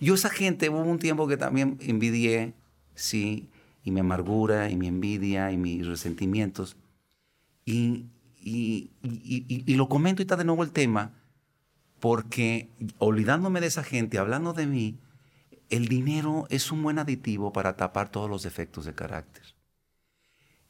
Yo 0.00 0.14
esa 0.14 0.30
gente, 0.30 0.68
hubo 0.68 0.80
un 0.80 0.98
tiempo 0.98 1.26
que 1.26 1.36
también 1.36 1.78
envidié, 1.80 2.54
sí, 2.94 3.48
y 3.84 3.90
mi 3.90 4.00
amargura, 4.00 4.70
y 4.70 4.76
mi 4.76 4.86
envidia, 4.88 5.50
y 5.50 5.56
mis 5.56 5.86
resentimientos. 5.86 6.76
Y, 7.64 8.06
y, 8.40 8.90
y- 9.02 9.44
y- 9.48 9.64
y 9.66 9.74
lo 9.76 9.88
comento 9.88 10.22
ahorita 10.22 10.36
de 10.36 10.44
nuevo 10.44 10.62
el 10.62 10.70
tema, 10.72 11.14
porque 12.00 12.70
olvidándome 12.98 13.60
de 13.60 13.66
esa 13.68 13.82
gente, 13.84 14.18
hablando 14.18 14.52
de 14.52 14.66
mí, 14.66 14.98
el 15.70 15.88
dinero 15.88 16.46
es 16.50 16.70
un 16.72 16.82
buen 16.82 16.98
aditivo 16.98 17.52
para 17.52 17.76
tapar 17.76 18.10
todos 18.10 18.30
los 18.30 18.42
defectos 18.42 18.84
de 18.84 18.94
carácter. 18.94 19.44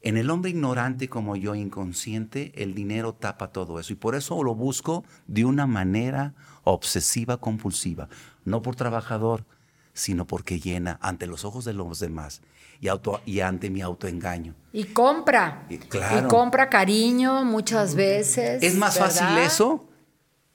En 0.01 0.17
el 0.17 0.29
hombre 0.29 0.51
ignorante 0.51 1.09
como 1.09 1.35
yo, 1.35 1.55
inconsciente, 1.55 2.53
el 2.61 2.73
dinero 2.73 3.13
tapa 3.13 3.51
todo 3.51 3.79
eso. 3.79 3.91
Y 3.93 3.97
por 3.97 4.15
eso 4.15 4.41
lo 4.43 4.55
busco 4.55 5.03
de 5.27 5.43
una 5.45 5.67
manera 5.67 6.33
obsesiva, 6.63 7.37
compulsiva. 7.37 8.07
No 8.45 8.61
por 8.61 8.75
trabajador, 8.77 9.45
sino 9.93 10.25
porque 10.25 10.59
llena 10.59 10.97
ante 11.01 11.27
los 11.27 11.43
ojos 11.43 11.65
de 11.65 11.73
los 11.73 11.99
demás 11.99 12.41
y, 12.79 12.87
auto, 12.87 13.19
y 13.25 13.41
ante 13.41 13.69
mi 13.69 13.81
autoengaño. 13.81 14.55
Y 14.71 14.85
compra. 14.85 15.65
Y 15.69 15.77
claro. 15.79 16.25
Y 16.27 16.29
compra 16.29 16.69
cariño 16.69 17.43
muchas 17.43 17.95
veces. 17.95 18.63
¿Es 18.63 18.75
más 18.77 18.95
¿verdad? 18.97 19.09
fácil 19.11 19.37
eso? 19.39 19.89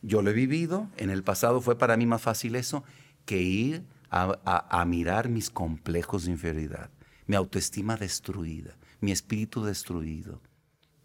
Yo 0.01 0.23
lo 0.23 0.31
he 0.31 0.35
vivido. 0.35 0.89
En 0.97 1.11
el 1.11 1.23
pasado 1.23 1.61
fue 1.61 1.77
para 1.77 1.99
mí 1.99 2.07
más 2.07 2.23
fácil 2.23 2.57
eso 2.57 2.83
que 3.27 3.43
ir 3.43 3.85
a, 4.09 4.39
a- 4.47 4.81
a 4.81 4.85
mirar 4.87 5.29
mis 5.29 5.51
complejos 5.51 6.25
de 6.25 6.31
inferioridad, 6.31 6.89
mi 7.27 7.37
autoestima 7.37 7.97
destruida, 7.97 8.77
mi 9.01 9.13
espíritu 9.13 9.65
destruido, 9.65 10.41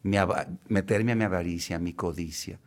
mi 0.03 0.17
meterme 0.67 1.11
a 1.11 1.15
mi 1.15 1.23
avaricia, 1.23 1.75
a 1.75 1.79
mi 1.79 1.93
codicia. 1.93 2.59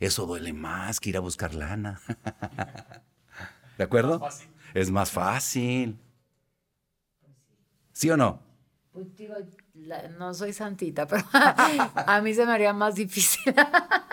Eso 0.00 0.26
duele 0.26 0.52
más 0.52 1.00
que 1.00 1.10
ir 1.10 1.16
a 1.16 1.20
buscar 1.20 1.54
lana. 1.54 2.00
¿De 3.78 3.84
acuerdo? 3.84 4.26
Es 4.74 4.90
más 4.90 5.10
fácil. 5.10 5.98
¿Sí 7.92 8.10
o 8.10 8.16
no? 8.16 8.40
Pues 8.92 9.16
digo, 9.16 9.34
la- 9.74 10.08
no 10.18 10.34
soy 10.34 10.52
santita, 10.52 11.06
pero 11.08 11.24
a 11.32 12.20
mí 12.22 12.34
se 12.34 12.44
me 12.46 12.52
haría 12.52 12.72
más 12.72 12.94
difícil 12.96 13.54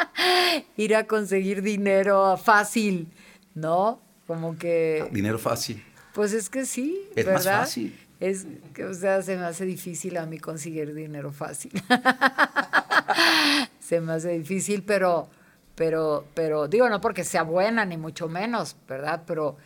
ir 0.78 0.96
a 0.96 1.06
conseguir 1.08 1.62
dinero 1.62 2.38
fácil, 2.38 3.12
¿no? 3.54 4.02
Como 4.28 4.58
que, 4.58 5.08
Dinero 5.12 5.38
fácil. 5.40 5.84
pues 6.14 6.32
es 6.34 6.50
que 6.50 6.66
sí, 6.66 7.10
Es 7.16 7.26
más 7.28 7.46
fácil. 7.46 8.00
Es 8.22 8.46
que, 8.76 8.86
o 8.86 8.94
sea, 8.94 9.24
se 9.24 9.36
me 9.36 9.46
hace 9.46 9.66
difícil 9.66 10.16
a 10.16 10.28
mí 10.28 10.38
conseguir 10.38 10.94
dinero 10.94 11.32
fácil. 11.32 11.72
se 13.80 14.00
me 14.00 14.14
hace 14.14 14.38
difícil, 14.38 14.84
pero, 14.84 15.28
pero, 15.74 16.28
pero, 16.36 16.68
digo, 16.68 16.88
no 16.88 17.02
porque 17.02 17.24
sea 17.24 17.42
buena, 17.42 17.84
ni 17.84 17.98
mucho 17.98 18.30
menos, 18.30 18.78
¿verdad? 18.88 19.24
Pero, 19.26 19.58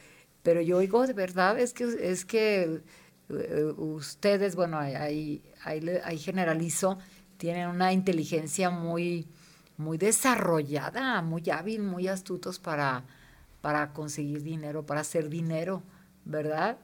pero 0.41 0.61
yo 0.61 0.79
digo, 0.79 1.05
de 1.05 1.11
verdad, 1.11 1.59
es 1.59 1.73
que, 1.73 1.83
es 1.99 2.23
que 2.23 2.81
eh, 3.27 3.73
ustedes, 3.75 4.55
bueno, 4.55 4.79
ahí, 4.79 5.43
ahí, 5.65 5.99
ahí 6.05 6.17
generalizo, 6.17 6.97
tienen 7.35 7.67
una 7.67 7.91
inteligencia 7.91 8.69
muy, 8.69 9.27
muy 9.75 9.97
desarrollada, 9.97 11.21
muy 11.21 11.43
hábil, 11.49 11.81
muy 11.81 12.07
astutos 12.07 12.59
para, 12.59 13.03
para 13.59 13.91
conseguir 13.91 14.43
dinero, 14.43 14.85
para 14.85 15.01
hacer 15.01 15.27
dinero, 15.27 15.83
¿verdad? 16.23 16.77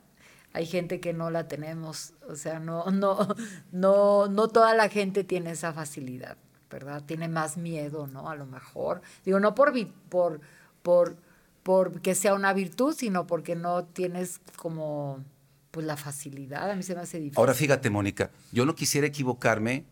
Hay 0.53 0.65
gente 0.65 0.99
que 0.99 1.13
no 1.13 1.29
la 1.31 1.47
tenemos, 1.47 2.13
o 2.27 2.35
sea, 2.35 2.59
no, 2.59 2.85
no, 2.91 3.35
no, 3.71 4.27
no 4.27 4.47
toda 4.49 4.73
la 4.75 4.89
gente 4.89 5.23
tiene 5.23 5.51
esa 5.51 5.71
facilidad, 5.73 6.37
¿verdad? 6.69 7.03
Tiene 7.05 7.27
más 7.29 7.57
miedo, 7.57 8.07
¿no? 8.07 8.29
A 8.29 8.35
lo 8.35 8.45
mejor. 8.45 9.01
Digo, 9.23 9.39
no 9.39 9.55
por, 9.55 9.73
por, 10.09 10.41
por, 10.81 11.15
por 11.63 12.01
que 12.01 12.15
sea 12.15 12.33
una 12.33 12.51
virtud, 12.53 12.93
sino 12.97 13.27
porque 13.27 13.55
no 13.55 13.85
tienes 13.85 14.41
como, 14.57 15.23
pues 15.71 15.85
la 15.85 15.95
facilidad. 15.95 16.69
A 16.69 16.75
mí 16.75 16.83
se 16.83 16.95
me 16.95 17.01
hace 17.01 17.17
difícil. 17.19 17.39
Ahora 17.39 17.53
fíjate, 17.53 17.89
Mónica, 17.89 18.29
yo 18.51 18.65
no 18.65 18.75
quisiera 18.75 19.07
equivocarme 19.07 19.85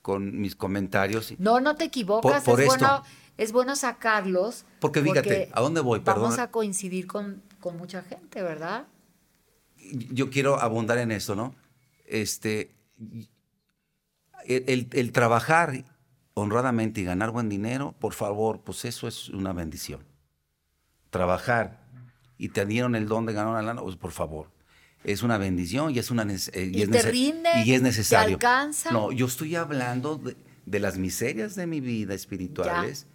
con 0.00 0.40
mis 0.40 0.56
comentarios. 0.56 1.34
No, 1.38 1.60
no 1.60 1.76
te 1.76 1.84
equivocas, 1.84 2.44
Por- 2.44 2.52
por 2.54 2.60
es, 2.62 2.72
esto. 2.72 2.78
bueno, 2.86 3.02
es 3.36 3.52
bueno 3.52 3.76
sacarlos. 3.76 4.64
Porque 4.80 5.02
fíjate, 5.02 5.50
¿a 5.52 5.60
dónde 5.60 5.82
voy? 5.82 5.98
Vamos 6.00 6.22
Perdona. 6.30 6.42
a 6.44 6.50
coincidir 6.50 7.06
con, 7.06 7.42
con 7.60 7.76
mucha 7.76 8.00
gente, 8.02 8.40
¿verdad? 8.42 8.86
Yo 9.92 10.30
quiero 10.30 10.60
abundar 10.60 10.98
en 10.98 11.10
esto, 11.12 11.34
¿no? 11.34 11.54
Este, 12.06 12.74
el, 14.46 14.64
el- 14.66 14.88
el 14.92 15.12
trabajar 15.12 15.84
honradamente 16.34 17.00
y 17.00 17.04
ganar 17.04 17.30
buen 17.30 17.48
dinero, 17.48 17.94
por 17.98 18.14
favor, 18.14 18.60
pues 18.60 18.84
eso 18.84 19.08
es 19.08 19.28
una 19.30 19.52
bendición. 19.52 20.04
Trabajar 21.10 21.80
y 22.36 22.50
te 22.50 22.64
dieron 22.66 22.94
el 22.94 23.08
don 23.08 23.26
de 23.26 23.32
ganar 23.32 23.50
una 23.52 23.62
lana, 23.62 23.82
pues 23.82 23.96
por 23.96 24.12
favor. 24.12 24.50
Es 25.04 25.22
una 25.22 25.38
bendición 25.38 25.94
y 25.94 25.98
es 25.98 26.10
una 26.10 26.24
eh, 26.24 26.70
¿Y 26.72 26.82
es 26.82 26.90
te 26.90 27.02
rinde? 27.02 27.48
y 27.64 27.72
es 27.72 27.80
¿Te 27.80 27.84
necesario. 27.84 28.34
alcanza? 28.36 28.90
No, 28.92 29.10
yo 29.12 29.26
estoy 29.26 29.54
hablando 29.56 30.16
de, 30.16 30.36
de 30.66 30.80
las 30.80 30.98
miserias 30.98 31.54
de 31.54 31.66
mi 31.66 31.80
vida 31.80 32.14
espirituales 32.14 33.06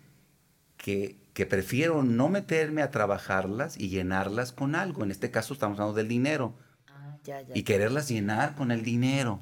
que, 0.77 1.17
que 1.33 1.45
prefiero 1.45 2.03
no 2.03 2.29
meterme 2.29 2.81
a 2.81 2.89
trabajarlas 2.91 3.77
y 3.79 3.89
llenarlas 3.89 4.51
con 4.53 4.75
algo. 4.75 5.03
En 5.03 5.11
este 5.11 5.29
caso 5.31 5.53
estamos 5.53 5.77
hablando 5.79 5.95
del 5.97 6.07
dinero 6.07 6.55
ya, 7.23 7.41
ya. 7.41 7.55
y 7.57 7.63
quererlas 7.63 8.07
llenar 8.09 8.55
con 8.55 8.71
el 8.71 8.83
dinero. 8.83 9.39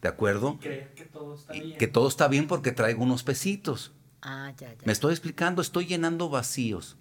¿De 0.00 0.08
acuerdo? 0.08 0.58
Creer 0.60 0.92
que 0.94 1.04
todo 1.04 1.34
está 1.36 1.54
Y 1.56 1.60
bien. 1.60 1.78
que 1.78 1.86
todo 1.86 2.08
está 2.08 2.28
bien 2.28 2.46
porque 2.48 2.72
traigo 2.72 3.02
unos 3.02 3.22
pesitos. 3.22 3.92
Ah, 4.20 4.52
ya, 4.58 4.70
ya. 4.72 4.78
Me 4.84 4.92
estoy 4.92 5.12
explicando, 5.12 5.62
estoy 5.62 5.86
llenando 5.86 6.28
vacíos. 6.28 6.96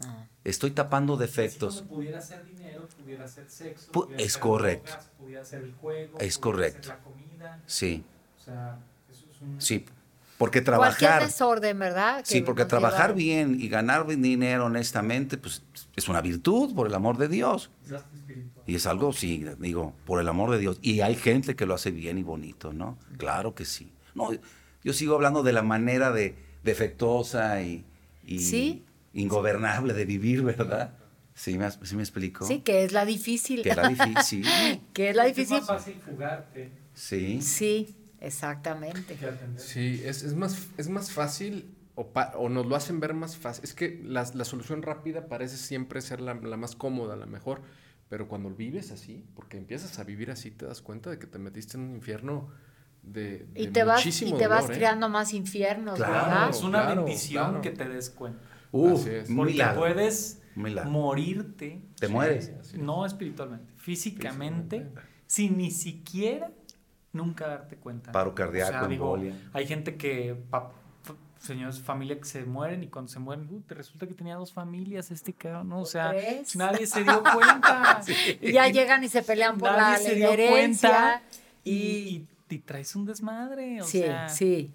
Ah. 0.00 0.24
Estoy 0.44 0.70
tapando 0.70 1.16
defectos. 1.16 1.78
como 1.82 1.96
pudiera 1.96 2.20
ser 2.22 2.44
dinero, 2.46 2.88
pudiera 3.02 3.28
ser 3.28 3.50
sexo, 3.50 3.90
Pu- 3.92 4.04
pudiera 4.04 4.22
es 4.22 4.32
ser 4.32 4.40
correcto. 4.40 4.90
drogas, 4.92 5.10
pudiera 5.18 5.44
ser 5.44 5.62
el 5.64 5.74
juego, 5.74 6.18
Es 6.20 6.38
correcto. 6.38 6.88
ser 6.88 6.96
la 6.96 7.02
comida. 7.04 7.60
Sí, 7.66 8.04
O 8.40 8.42
sea, 8.44 8.78
eso 9.10 9.24
es 9.30 9.40
un... 9.42 9.60
sí. 9.60 9.84
Porque 10.38 10.62
Cualquier 10.62 10.64
trabajar. 11.10 11.22
desorden, 11.26 11.78
¿verdad? 11.80 12.22
Sí, 12.24 12.38
Que 12.38 12.46
porque 12.46 12.64
trabajar 12.64 13.08
lleva- 13.08 13.16
bien 13.16 13.60
y 13.60 13.68
ganar 13.68 14.06
dinero 14.06 14.66
honestamente, 14.66 15.36
pues 15.36 15.62
es 15.96 16.08
una 16.08 16.20
virtud, 16.20 16.74
por 16.76 16.86
el 16.86 16.94
amor 16.94 17.18
de 17.18 17.26
Dios. 17.28 17.70
Y 18.66 18.74
es 18.76 18.86
algo, 18.86 19.12
sí, 19.12 19.44
digo, 19.58 19.94
por 20.06 20.20
el 20.20 20.28
amor 20.28 20.50
de 20.50 20.58
Dios. 20.58 20.78
Y 20.82 21.00
hay 21.00 21.14
gente 21.14 21.56
que 21.56 21.66
lo 21.66 21.74
hace 21.74 21.90
bien 21.90 22.18
y 22.18 22.22
bonito, 22.22 22.72
¿no? 22.72 22.98
Claro 23.16 23.54
que 23.54 23.64
sí. 23.64 23.92
No, 24.14 24.30
yo 24.84 24.92
sigo 24.92 25.14
hablando 25.14 25.42
de 25.42 25.52
la 25.52 25.62
manera 25.62 26.10
de 26.12 26.34
defectuosa 26.64 27.62
y, 27.62 27.84
y 28.24 28.38
Sí. 28.40 28.84
ingobernable 29.14 29.94
de 29.94 30.04
vivir, 30.04 30.42
¿verdad? 30.42 30.94
Sí, 31.34 31.56
me, 31.56 31.70
sí 31.70 31.94
me 31.96 32.02
explico. 32.02 32.44
Sí, 32.46 32.60
que 32.60 32.82
es 32.84 32.92
la 32.92 33.04
difícil. 33.04 33.62
Que 33.62 33.70
era 33.70 33.88
difícil. 33.88 34.44
que 34.92 35.10
es 35.10 35.16
la 35.16 35.26
Es 35.26 35.36
difícil. 35.36 35.58
más 35.58 35.66
fácil 35.66 35.94
fugarte 36.04 36.70
Sí. 36.94 37.40
Sí, 37.42 37.94
exactamente. 38.20 39.16
Sí, 39.56 40.02
es, 40.04 40.22
es 40.24 40.34
más, 40.34 40.68
es 40.76 40.88
más 40.88 41.12
fácil 41.12 41.66
o, 41.94 42.08
pa- 42.08 42.32
o 42.36 42.48
nos 42.48 42.66
lo 42.66 42.74
hacen 42.76 42.98
ver 43.00 43.14
más 43.14 43.36
fácil. 43.36 43.62
Es 43.64 43.74
que 43.74 44.00
la, 44.04 44.28
la 44.34 44.44
solución 44.44 44.82
rápida 44.82 45.26
parece 45.28 45.56
siempre 45.56 46.00
ser 46.00 46.20
la, 46.20 46.34
la 46.34 46.56
más 46.56 46.74
cómoda, 46.76 47.14
la 47.16 47.26
mejor. 47.26 47.60
Pero 48.08 48.26
cuando 48.28 48.50
vives 48.50 48.90
así, 48.90 49.24
porque 49.34 49.56
empiezas 49.58 49.98
a 49.98 50.04
vivir 50.04 50.30
así, 50.30 50.50
te 50.50 50.64
das 50.66 50.80
cuenta 50.80 51.10
de 51.10 51.18
que 51.18 51.26
te 51.26 51.38
metiste 51.38 51.76
en 51.76 51.84
un 51.84 51.94
infierno 51.96 52.48
de, 53.02 53.46
Y 53.54 53.68
te 53.68 53.84
vas, 53.84 54.00
y 54.00 54.08
muchísimo 54.08 54.36
te 54.38 54.46
vas 54.46 54.68
¿eh? 54.70 54.72
creando 54.74 55.08
más 55.08 55.32
infiernos, 55.34 55.96
Claro. 55.96 56.12
¿verdad? 56.12 56.50
Es 56.50 56.62
una 56.62 56.82
claro, 56.82 57.04
bendición 57.04 57.44
claro. 57.46 57.60
que 57.60 57.70
te 57.70 57.88
des 57.88 58.10
cuenta. 58.10 58.40
Uf, 58.72 59.00
Así 59.02 59.10
es. 59.10 59.28
un 59.30 59.36
Porque 59.36 59.52
milagro. 59.52 59.80
puedes 59.80 60.42
milagro. 60.54 60.90
morirte. 60.90 61.82
Te 61.98 62.08
mueres. 62.08 62.52
No 62.74 63.04
espiritualmente, 63.06 63.72
físicamente, 63.76 64.88
sin 65.26 65.56
ni 65.58 65.70
siquiera 65.70 66.50
nunca 67.12 67.46
darte 67.46 67.76
cuenta. 67.76 68.12
Paro 68.12 68.34
cardíaco, 68.34 68.86
embolia. 68.90 69.34
hay 69.52 69.66
gente 69.66 69.96
que, 69.96 70.36
señores, 71.40 71.80
familia 71.80 72.18
que 72.18 72.24
se 72.24 72.44
mueren 72.44 72.82
y 72.82 72.88
cuando 72.88 73.10
se 73.10 73.18
mueren, 73.18 73.46
uh, 73.50 73.60
te 73.62 73.74
resulta 73.74 74.06
que 74.06 74.14
tenía 74.14 74.36
dos 74.36 74.52
familias 74.52 75.10
este 75.10 75.32
cabrón, 75.32 75.68
¿no? 75.68 75.80
O 75.80 75.86
sea, 75.86 76.10
¿Tres? 76.10 76.56
nadie 76.56 76.86
se 76.86 77.02
dio 77.04 77.22
cuenta. 77.22 78.00
Y 78.40 78.52
ya 78.52 78.68
llegan 78.68 79.02
y 79.04 79.08
se 79.08 79.22
pelean 79.22 79.58
por 79.58 79.70
la, 79.70 79.76
nadie 79.76 80.08
se 80.08 80.14
dio 80.16 80.30
herencia. 80.30 80.90
cuenta 80.90 81.22
y, 81.64 81.72
y, 81.72 82.26
y 82.50 82.58
traes 82.58 82.94
un 82.96 83.04
desmadre, 83.06 83.80
o 83.82 83.84
sí, 83.84 84.00
sea, 84.00 84.28
sí. 84.28 84.70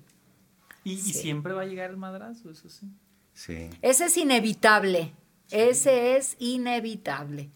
y, 0.84 0.94
y 0.94 0.98
sí. 0.98 1.14
siempre 1.14 1.54
va 1.54 1.62
a 1.64 1.66
llegar 1.66 1.90
el 1.90 1.98
madrazo, 1.98 2.50
eso 2.50 2.70
sí. 2.70 2.88
Sí. 3.34 3.70
Ese 3.82 4.06
es 4.06 4.18
inevitable. 4.18 5.14
Ese 5.52 6.18
es 6.18 6.36
inevitable. 6.40 7.50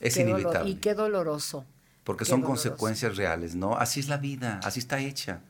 Es 0.00 0.14
Qué 0.14 0.22
inevitable. 0.22 0.70
y 0.70 0.74
qué 0.76 0.94
doloroso. 0.94 1.64
Porque 2.04 2.24
Qué 2.24 2.30
son 2.30 2.40
doloroso. 2.42 2.68
consecuencias 2.70 3.16
reales, 3.16 3.54
¿no? 3.54 3.76
Así 3.78 4.00
es 4.00 4.08
la 4.08 4.18
vida, 4.18 4.60
así 4.62 4.78
está 4.80 4.98
hecha. 4.98 5.40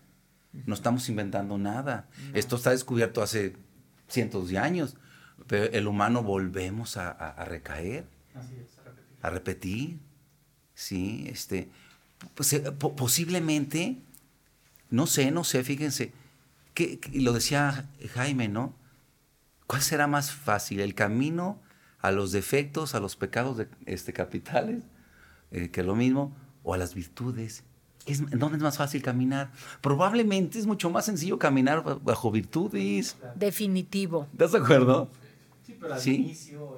No 0.66 0.74
estamos 0.74 1.08
inventando 1.08 1.58
nada. 1.58 2.08
Esto 2.32 2.56
está 2.56 2.70
descubierto 2.70 3.22
hace 3.22 3.56
cientos 4.08 4.48
de 4.48 4.58
años. 4.58 4.96
Pero 5.48 5.64
el 5.72 5.86
humano 5.88 6.22
volvemos 6.22 6.96
a, 6.96 7.10
a- 7.10 7.30
a 7.30 7.44
recaer, 7.44 8.06
a 9.22 9.30
repetir. 9.30 9.98
Sí, 10.74 11.26
este. 11.28 11.68
pues, 12.34 12.52
eh, 12.52 12.60
po- 12.72 12.94
posiblemente, 12.96 13.98
no 14.90 15.06
sé, 15.06 15.30
no 15.30 15.44
sé, 15.44 15.64
fíjense. 15.64 16.12
Que, 16.72 17.00
lo 17.14 17.32
decía 17.32 17.88
Jaime, 18.14 18.48
¿no? 18.48 18.74
¿Cuál 19.66 19.82
será 19.82 20.06
más 20.06 20.30
fácil? 20.32 20.80
¿El 20.80 20.94
camino 20.94 21.60
a 22.00 22.10
los 22.10 22.32
defectos, 22.32 22.94
a 22.94 23.00
los 23.00 23.16
pecados 23.16 23.56
de, 23.56 23.68
este, 23.86 24.12
capitales, 24.12 24.82
eh, 25.50 25.70
que 25.70 25.80
es 25.80 25.86
lo 25.86 25.94
mismo, 25.96 26.36
o 26.62 26.74
a 26.74 26.78
las 26.78 26.94
virtudes? 26.94 27.64
Es, 28.06 28.20
¿Dónde 28.30 28.56
es 28.58 28.62
más 28.62 28.76
fácil 28.76 29.02
caminar? 29.02 29.50
Probablemente 29.80 30.58
es 30.58 30.66
mucho 30.66 30.90
más 30.90 31.06
sencillo 31.06 31.38
caminar 31.38 31.82
ba- 31.82 31.94
bajo 32.02 32.30
virtudes. 32.30 33.16
Definitivo. 33.34 34.28
¿Estás 34.32 34.52
de 34.52 34.58
acuerdo? 34.58 35.08
Sí, 35.66 35.76
pero 35.80 35.94
al 35.94 36.00
Sí. 36.00 36.14
inicio 36.16 36.76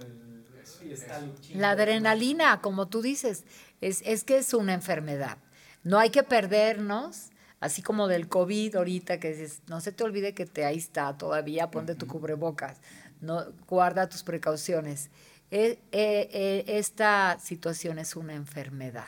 sí 0.65 0.93
está 0.93 1.19
el. 1.19 1.33
La 1.55 1.71
adrenalina, 1.71 2.61
como 2.61 2.87
tú 2.87 3.03
dices, 3.03 3.45
es, 3.81 4.03
es 4.05 4.23
que 4.25 4.39
es 4.39 4.55
una 4.55 4.75
enfermedad. 4.75 5.39
No 5.83 5.99
hay 5.99 6.11
que 6.11 6.23
perdernos, 6.23 7.31
así 7.61 7.83
como 7.83 8.07
del 8.09 8.29
COVID 8.29 8.77
ahorita, 8.77 9.19
que 9.19 9.31
dices, 9.31 9.62
no 9.69 9.81
se 9.81 9.91
te 9.93 10.05
olvide 10.05 10.35
que 10.35 10.47
te 10.47 10.65
ahí 10.65 10.77
está 10.79 11.17
todavía, 11.19 11.71
ponte 11.71 11.95
tu 11.95 12.07
cubrebocas, 12.07 12.79
no, 13.21 13.45
guarda 13.69 14.09
tus 14.09 14.23
precauciones. 14.23 15.11
Eh, 15.51 15.79
eh, 15.93 16.29
eh, 16.33 16.65
esta 16.67 17.39
situación 17.41 17.99
es 17.99 18.15
una 18.17 18.35
enfermedad. 18.35 19.07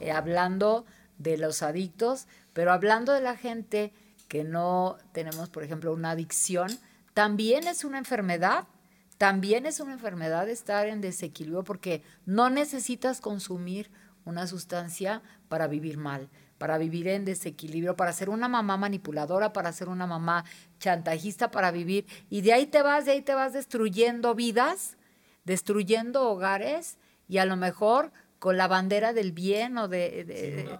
Eh, 0.00 0.10
hablando 0.12 0.84
de 1.20 1.36
los 1.36 1.62
adictos, 1.62 2.26
pero 2.54 2.72
hablando 2.72 3.12
de 3.12 3.20
la 3.20 3.36
gente 3.36 3.92
que 4.26 4.42
no 4.42 4.96
tenemos, 5.12 5.50
por 5.50 5.62
ejemplo, 5.62 5.92
una 5.92 6.12
adicción, 6.12 6.70
también 7.14 7.68
es 7.68 7.84
una 7.84 7.98
enfermedad. 7.98 8.66
También 9.18 9.66
es 9.66 9.80
una 9.80 9.92
enfermedad 9.92 10.48
estar 10.48 10.86
en 10.86 11.02
desequilibrio 11.02 11.62
porque 11.62 12.02
no 12.24 12.48
necesitas 12.48 13.20
consumir 13.20 13.90
una 14.24 14.46
sustancia 14.46 15.20
para 15.50 15.66
vivir 15.66 15.98
mal, 15.98 16.30
para 16.56 16.78
vivir 16.78 17.06
en 17.08 17.26
desequilibrio, 17.26 17.96
para 17.96 18.14
ser 18.14 18.30
una 18.30 18.48
mamá 18.48 18.78
manipuladora, 18.78 19.52
para 19.52 19.72
ser 19.72 19.90
una 19.90 20.06
mamá 20.06 20.46
chantajista, 20.78 21.50
para 21.50 21.70
vivir. 21.70 22.06
Y 22.30 22.40
de 22.40 22.54
ahí 22.54 22.66
te 22.66 22.80
vas, 22.80 23.04
de 23.04 23.12
ahí 23.12 23.20
te 23.20 23.34
vas 23.34 23.52
destruyendo 23.52 24.34
vidas, 24.34 24.96
destruyendo 25.44 26.30
hogares 26.30 26.96
y 27.28 27.38
a 27.38 27.44
lo 27.44 27.56
mejor 27.56 28.12
con 28.40 28.56
la 28.56 28.66
bandera 28.66 29.12
del 29.12 29.30
bien 29.30 29.78
o 29.78 29.86
de... 29.86 30.24
de- 30.24 30.78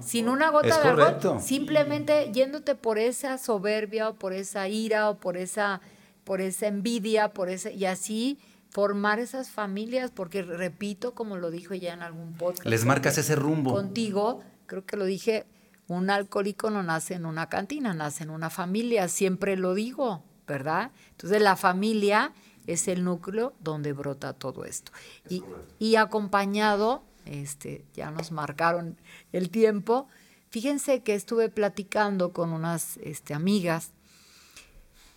sin 0.00 0.28
una 0.28 0.50
gota 0.50 0.68
Es 0.68 0.82
de 0.82 0.88
alcohol, 0.90 1.40
simplemente 1.42 2.30
yéndote 2.32 2.76
por 2.76 2.98
esa 2.98 3.36
soberbia 3.38 4.10
o 4.10 4.14
por 4.14 4.32
esa 4.32 4.68
ira 4.68 5.10
o 5.10 5.16
por 5.18 5.36
esa 5.36 5.80
por 6.22 6.40
esa 6.42 6.66
envidia, 6.66 7.30
por 7.32 7.48
ese 7.48 7.72
y 7.74 7.86
así 7.86 8.38
formar 8.70 9.18
esas 9.18 9.48
familias, 9.48 10.10
porque 10.10 10.42
repito, 10.42 11.14
como 11.14 11.38
lo 11.38 11.50
dijo 11.50 11.74
ya 11.74 11.94
en 11.94 12.02
algún 12.02 12.34
podcast. 12.34 12.66
Les 12.66 12.84
marcas 12.84 13.16
ese 13.16 13.34
rumbo. 13.34 13.72
Contigo, 13.72 14.40
creo 14.66 14.84
que 14.84 14.98
lo 14.98 15.06
dije, 15.06 15.46
un 15.88 16.10
alcohólico 16.10 16.68
no 16.68 16.82
nace 16.82 17.14
en 17.14 17.24
una 17.24 17.48
cantina, 17.48 17.94
nace 17.94 18.24
en 18.24 18.30
una 18.30 18.50
familia, 18.50 19.08
siempre 19.08 19.56
lo 19.56 19.72
digo, 19.74 20.22
¿verdad? 20.46 20.90
Entonces 21.12 21.40
la 21.40 21.56
familia 21.56 22.32
es 22.72 22.88
el 22.88 23.04
núcleo 23.04 23.54
donde 23.60 23.92
brota 23.92 24.32
todo 24.32 24.64
esto. 24.64 24.92
Y, 25.28 25.42
y 25.78 25.96
acompañado, 25.96 27.02
este, 27.24 27.84
ya 27.94 28.10
nos 28.10 28.30
marcaron 28.30 28.96
el 29.32 29.50
tiempo, 29.50 30.08
fíjense 30.50 31.02
que 31.02 31.14
estuve 31.14 31.48
platicando 31.48 32.32
con 32.32 32.52
unas 32.52 32.98
este, 32.98 33.34
amigas 33.34 33.92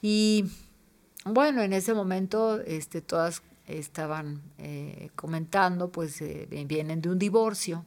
y 0.01 0.45
bueno, 1.25 1.61
en 1.61 1.73
ese 1.73 1.93
momento 1.93 2.59
este, 2.61 3.01
todas 3.01 3.43
estaban 3.67 4.41
eh, 4.57 5.09
comentando, 5.15 5.91
pues 5.91 6.21
eh, 6.21 6.47
vienen 6.67 7.01
de 7.01 7.09
un 7.09 7.19
divorcio 7.19 7.85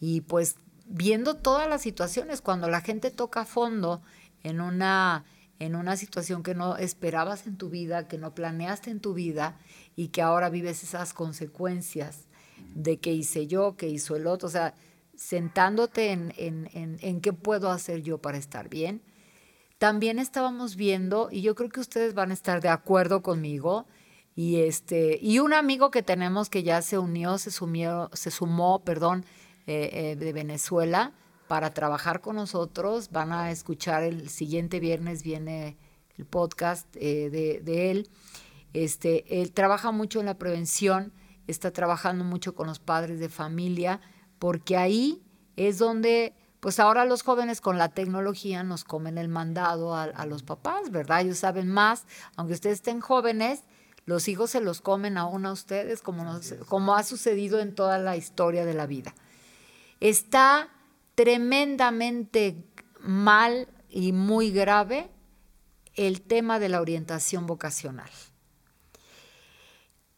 y 0.00 0.22
pues 0.22 0.56
viendo 0.86 1.36
todas 1.36 1.68
las 1.68 1.82
situaciones, 1.82 2.40
cuando 2.40 2.68
la 2.68 2.80
gente 2.80 3.10
toca 3.10 3.42
a 3.42 3.44
fondo 3.44 4.02
en 4.42 4.60
una, 4.60 5.24
en 5.60 5.76
una 5.76 5.96
situación 5.96 6.42
que 6.42 6.54
no 6.54 6.76
esperabas 6.76 7.46
en 7.46 7.56
tu 7.56 7.68
vida, 7.68 8.08
que 8.08 8.18
no 8.18 8.34
planeaste 8.34 8.90
en 8.90 8.98
tu 8.98 9.14
vida 9.14 9.58
y 9.94 10.08
que 10.08 10.22
ahora 10.22 10.50
vives 10.50 10.82
esas 10.82 11.12
consecuencias 11.14 12.26
de 12.74 12.98
qué 12.98 13.12
hice 13.12 13.46
yo, 13.46 13.76
qué 13.76 13.88
hizo 13.88 14.16
el 14.16 14.26
otro, 14.26 14.48
o 14.48 14.50
sea, 14.50 14.74
sentándote 15.14 16.12
en, 16.12 16.32
en, 16.38 16.68
en, 16.72 16.98
en 17.02 17.20
qué 17.20 17.32
puedo 17.32 17.70
hacer 17.70 18.02
yo 18.02 18.18
para 18.18 18.38
estar 18.38 18.68
bien. 18.68 19.02
También 19.78 20.18
estábamos 20.18 20.76
viendo, 20.76 21.28
y 21.30 21.42
yo 21.42 21.54
creo 21.54 21.68
que 21.68 21.80
ustedes 21.80 22.14
van 22.14 22.30
a 22.30 22.34
estar 22.34 22.60
de 22.60 22.68
acuerdo 22.68 23.22
conmigo, 23.22 23.86
y 24.34 24.60
este, 24.60 25.18
y 25.20 25.40
un 25.40 25.52
amigo 25.52 25.90
que 25.90 26.02
tenemos 26.02 26.48
que 26.48 26.62
ya 26.62 26.80
se 26.80 26.98
unió, 26.98 27.36
se 27.36 27.50
sumió, 27.50 28.10
se 28.14 28.30
sumó, 28.30 28.82
perdón, 28.82 29.26
eh, 29.66 29.90
eh, 29.92 30.16
de 30.16 30.32
Venezuela 30.32 31.12
para 31.50 31.74
trabajar 31.74 32.20
con 32.20 32.36
nosotros. 32.36 33.10
Van 33.10 33.32
a 33.32 33.50
escuchar 33.50 34.04
el 34.04 34.28
siguiente 34.28 34.78
viernes 34.78 35.24
viene 35.24 35.76
el 36.16 36.24
podcast 36.24 36.86
eh, 36.94 37.28
de, 37.28 37.60
de 37.60 37.90
él. 37.90 38.08
Este, 38.72 39.42
él 39.42 39.50
trabaja 39.50 39.90
mucho 39.90 40.20
en 40.20 40.26
la 40.26 40.38
prevención, 40.38 41.12
está 41.48 41.72
trabajando 41.72 42.22
mucho 42.22 42.54
con 42.54 42.68
los 42.68 42.78
padres 42.78 43.18
de 43.18 43.28
familia, 43.28 44.00
porque 44.38 44.76
ahí 44.76 45.24
es 45.56 45.78
donde, 45.78 46.36
pues 46.60 46.78
ahora 46.78 47.04
los 47.04 47.24
jóvenes 47.24 47.60
con 47.60 47.78
la 47.78 47.88
tecnología 47.88 48.62
nos 48.62 48.84
comen 48.84 49.18
el 49.18 49.28
mandado 49.28 49.96
a, 49.96 50.04
a 50.04 50.26
los 50.26 50.44
papás, 50.44 50.92
¿verdad? 50.92 51.22
Ellos 51.22 51.38
saben 51.38 51.68
más, 51.68 52.04
aunque 52.36 52.54
ustedes 52.54 52.76
estén 52.76 53.00
jóvenes, 53.00 53.64
los 54.04 54.28
hijos 54.28 54.50
se 54.50 54.60
los 54.60 54.80
comen 54.80 55.18
aún 55.18 55.46
a 55.46 55.50
ustedes, 55.52 56.00
como, 56.00 56.22
nos- 56.22 56.54
como 56.68 56.94
ha 56.94 57.02
sucedido 57.02 57.58
en 57.58 57.74
toda 57.74 57.98
la 57.98 58.16
historia 58.16 58.64
de 58.64 58.74
la 58.74 58.86
vida. 58.86 59.16
Está 59.98 60.68
tremendamente 61.20 62.56
mal 62.98 63.68
y 63.90 64.12
muy 64.12 64.50
grave 64.52 65.10
el 65.94 66.22
tema 66.22 66.58
de 66.58 66.70
la 66.70 66.80
orientación 66.80 67.46
vocacional. 67.46 68.08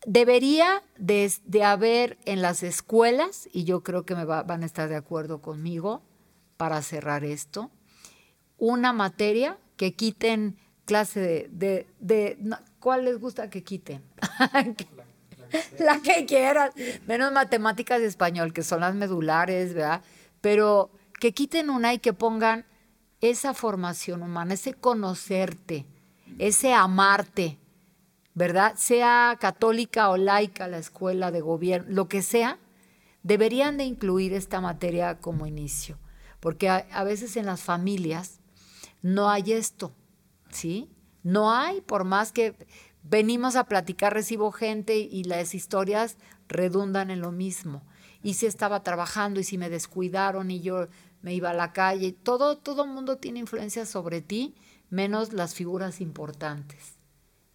Debería 0.07 0.85
de, 0.99 1.33
de 1.45 1.65
haber 1.65 2.19
en 2.25 2.41
las 2.41 2.63
escuelas, 2.63 3.49
y 3.53 3.65
yo 3.65 3.83
creo 3.83 4.05
que 4.05 4.15
me 4.15 4.25
va- 4.25 4.45
van 4.45 4.63
a 4.63 4.67
estar 4.67 4.89
de 4.89 4.95
acuerdo 4.95 5.43
conmigo 5.43 6.03
para 6.57 6.81
cerrar 6.83 7.25
esto, 7.25 7.73
una 8.57 8.93
materia 8.93 9.59
que 9.77 9.95
quiten 9.95 10.57
clase 10.85 11.19
de... 11.19 11.49
de- 11.51 11.87
de- 11.99 12.39
¿Cuál 12.79 13.07
les 13.07 13.19
gusta 13.19 13.51
que 13.51 13.65
quiten? 13.65 14.03
la 15.81 16.01
que 16.01 16.27
quieras, 16.27 16.73
menos 17.09 17.33
matemáticas 17.33 18.01
y 18.01 18.05
español, 18.05 18.53
que 18.53 18.63
son 18.63 18.81
las 18.81 18.95
medulares, 18.95 19.75
¿verdad? 19.75 20.01
Pero 20.43 20.91
que 21.19 21.33
quiten 21.33 21.71
una 21.71 21.95
y 21.95 21.99
que 21.99 22.13
pongan 22.13 22.67
esa 23.23 23.55
formación 23.55 24.23
humana, 24.23 24.55
ese 24.55 24.75
conocerte, 24.75 25.87
ese 26.39 26.75
amarte, 26.75 27.59
¿verdad? 28.35 28.75
Sea 28.77 29.39
católica 29.41 30.11
o 30.11 30.19
laica 30.19 30.69
la 30.69 30.79
escuela 30.79 31.31
de 31.31 31.41
gobierno, 31.41 31.87
lo 31.91 32.09
que 32.09 32.21
sea, 32.21 32.59
deberían 33.23 33.77
de 33.77 33.85
incluir 33.85 34.35
esta 34.35 34.61
materia 34.61 35.21
como 35.21 35.47
inicio, 35.47 35.99
porque 36.41 36.69
a, 36.69 36.87
a 36.93 37.05
veces 37.05 37.37
en 37.37 37.47
las 37.47 37.63
familias 37.63 38.41
no 39.01 39.31
hay 39.31 39.53
esto, 39.53 39.93
¿sí? 40.51 40.91
No 41.23 41.53
hay, 41.53 41.81
por 41.81 42.05
más 42.05 42.33
que 42.33 42.57
venimos 43.05 43.55
a 43.55 43.65
platicar, 43.65 44.13
recibo 44.13 44.51
gente 44.51 44.99
y 44.99 45.25
las 45.25 45.55
historias 45.55 46.17
redundan 46.49 47.11
en 47.11 47.21
lo 47.21 47.31
mismo. 47.31 47.83
Y 48.23 48.35
si 48.35 48.47
estaba 48.47 48.83
trabajando 48.83 49.41
y 49.41 49.45
si 49.45 49.59
me 49.59 49.71
descuidaron 49.71 50.51
y 50.51 50.61
yo 50.61 50.89
me 51.23 51.35
iba 51.35 51.51
a 51.51 51.55
la 51.55 51.73
calle, 51.73 52.13
todo 52.13 52.59
todo 52.59 52.87
mundo 52.87 53.19
tiene 53.19 53.41
influencia 53.41 53.87
sobre 53.87 54.21
ti, 54.21 54.55
menos 54.91 55.33
las 55.33 55.55
figuras 55.55 56.01
importantes. 56.01 57.03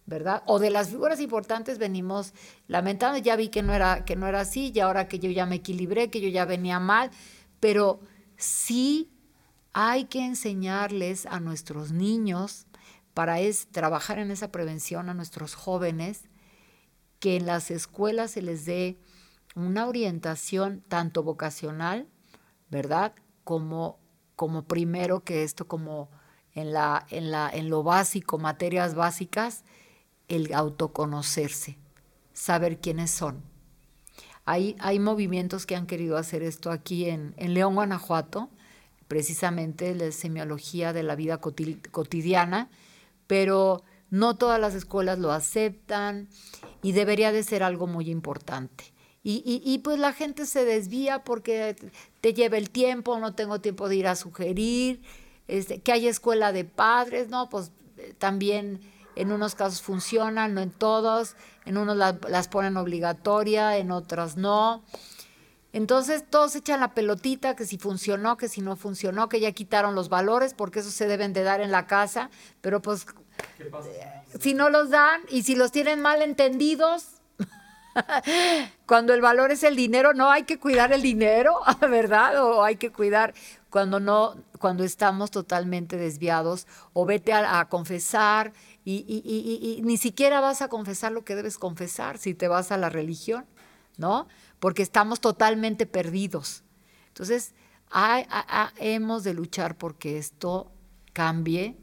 ¿verdad? 0.08 0.42
O 0.46 0.58
de 0.58 0.70
las 0.70 0.88
figuras 0.88 1.20
importantes 1.20 1.76
venimos 1.78 2.32
lamentando, 2.66 3.18
ya 3.18 3.36
vi 3.36 3.48
que 3.48 3.62
no 3.62 3.74
era 3.74 4.06
que 4.06 4.16
no 4.16 4.26
era 4.26 4.40
así, 4.40 4.72
y 4.74 4.80
ahora 4.80 5.06
que 5.06 5.18
yo 5.18 5.30
ya 5.30 5.44
me 5.44 5.56
equilibré, 5.56 6.08
que 6.08 6.22
yo 6.22 6.30
ya 6.30 6.46
venía 6.46 6.80
mal, 6.80 7.10
pero 7.60 8.00
sí 8.38 9.10
hay 9.74 10.04
que 10.04 10.24
enseñarles 10.24 11.26
a 11.26 11.40
nuestros 11.40 11.92
niños 11.92 12.66
para 13.12 13.40
es, 13.40 13.66
trabajar 13.66 14.18
en 14.18 14.30
esa 14.30 14.50
prevención 14.50 15.10
a 15.10 15.14
nuestros 15.14 15.54
jóvenes 15.54 16.22
que 17.20 17.36
en 17.36 17.44
las 17.44 17.70
escuelas 17.70 18.30
se 18.30 18.42
les 18.42 18.64
dé 18.64 18.98
una 19.66 19.86
orientación 19.86 20.82
tanto 20.88 21.22
vocacional, 21.22 22.06
¿verdad? 22.70 23.12
Como, 23.44 23.98
como 24.36 24.64
primero 24.64 25.24
que 25.24 25.42
esto, 25.42 25.66
como 25.66 26.10
en, 26.54 26.72
la, 26.72 27.06
en, 27.10 27.30
la, 27.30 27.50
en 27.52 27.68
lo 27.70 27.82
básico, 27.82 28.38
materias 28.38 28.94
básicas, 28.94 29.64
el 30.28 30.52
autoconocerse, 30.54 31.78
saber 32.32 32.80
quiénes 32.80 33.10
son. 33.10 33.42
Hay, 34.44 34.76
hay 34.80 34.98
movimientos 34.98 35.66
que 35.66 35.76
han 35.76 35.86
querido 35.86 36.16
hacer 36.16 36.42
esto 36.42 36.70
aquí 36.70 37.08
en, 37.08 37.34
en 37.36 37.54
León, 37.54 37.74
Guanajuato, 37.74 38.50
precisamente 39.08 39.94
la 39.94 40.12
semiología 40.12 40.92
de 40.92 41.02
la 41.02 41.16
vida 41.16 41.38
cotidiana, 41.38 42.70
pero 43.26 43.82
no 44.10 44.36
todas 44.36 44.60
las 44.60 44.74
escuelas 44.74 45.18
lo 45.18 45.32
aceptan 45.32 46.28
y 46.82 46.92
debería 46.92 47.32
de 47.32 47.42
ser 47.42 47.62
algo 47.62 47.86
muy 47.86 48.10
importante. 48.10 48.92
Y, 49.30 49.60
y, 49.62 49.78
pues 49.80 49.98
la 49.98 50.14
gente 50.14 50.46
se 50.46 50.64
desvía 50.64 51.22
porque 51.22 51.76
te 52.22 52.32
lleva 52.32 52.56
el 52.56 52.70
tiempo, 52.70 53.18
no 53.18 53.34
tengo 53.34 53.60
tiempo 53.60 53.86
de 53.86 53.96
ir 53.96 54.06
a 54.06 54.16
sugerir, 54.16 55.02
este, 55.48 55.82
que 55.82 55.92
hay 55.92 56.08
escuela 56.08 56.50
de 56.50 56.64
padres, 56.64 57.28
no, 57.28 57.50
pues 57.50 57.70
eh, 57.98 58.14
también 58.16 58.80
en 59.16 59.30
unos 59.30 59.54
casos 59.54 59.82
funcionan, 59.82 60.54
no 60.54 60.62
en 60.62 60.70
todos, 60.70 61.36
en 61.66 61.76
unos 61.76 61.94
las 61.94 62.48
ponen 62.48 62.78
obligatoria, 62.78 63.76
en 63.76 63.90
otras 63.90 64.38
no. 64.38 64.82
Entonces 65.74 66.24
todos 66.30 66.56
echan 66.56 66.80
la 66.80 66.94
pelotita, 66.94 67.54
que 67.54 67.66
si 67.66 67.76
funcionó, 67.76 68.38
que 68.38 68.48
si 68.48 68.62
no 68.62 68.76
funcionó, 68.76 69.28
que 69.28 69.40
ya 69.40 69.52
quitaron 69.52 69.94
los 69.94 70.08
valores, 70.08 70.54
porque 70.54 70.78
eso 70.78 70.90
se 70.90 71.06
deben 71.06 71.34
de 71.34 71.42
dar 71.42 71.60
en 71.60 71.70
la 71.70 71.86
casa, 71.86 72.30
pero 72.62 72.80
pues 72.80 73.04
si 74.40 74.54
no 74.54 74.70
los 74.70 74.88
dan 74.88 75.20
y 75.28 75.42
si 75.42 75.54
los 75.54 75.70
tienen 75.70 76.00
mal 76.00 76.22
entendidos, 76.22 77.17
cuando 78.86 79.14
el 79.14 79.20
valor 79.20 79.50
es 79.50 79.62
el 79.62 79.76
dinero, 79.76 80.14
no 80.14 80.30
hay 80.30 80.44
que 80.44 80.58
cuidar 80.58 80.92
el 80.92 81.02
dinero, 81.02 81.54
¿verdad? 81.80 82.44
O 82.44 82.62
hay 82.62 82.76
que 82.76 82.90
cuidar 82.90 83.34
cuando 83.70 84.00
no, 84.00 84.36
cuando 84.58 84.84
estamos 84.84 85.30
totalmente 85.30 85.96
desviados, 85.96 86.66
o 86.92 87.04
vete 87.04 87.32
a, 87.32 87.68
confesar 87.68 88.52
y, 88.84 89.04
y, 89.06 89.82
ni 89.82 89.98
siquiera 89.98 90.40
vas 90.40 90.62
a 90.62 90.68
confesar 90.68 91.12
lo 91.12 91.24
que 91.24 91.34
debes 91.34 91.58
confesar 91.58 92.18
si 92.18 92.34
te 92.34 92.48
vas 92.48 92.72
a 92.72 92.78
la 92.78 92.88
religión, 92.88 93.44
¿no? 93.98 94.26
Porque 94.58 94.82
estamos 94.82 95.20
totalmente 95.20 95.84
perdidos. 95.84 96.64
Entonces, 97.08 97.54
hemos 98.78 99.24
de 99.24 99.34
luchar 99.34 99.76
porque 99.76 100.18
esto 100.18 100.72
cambie 101.12 101.76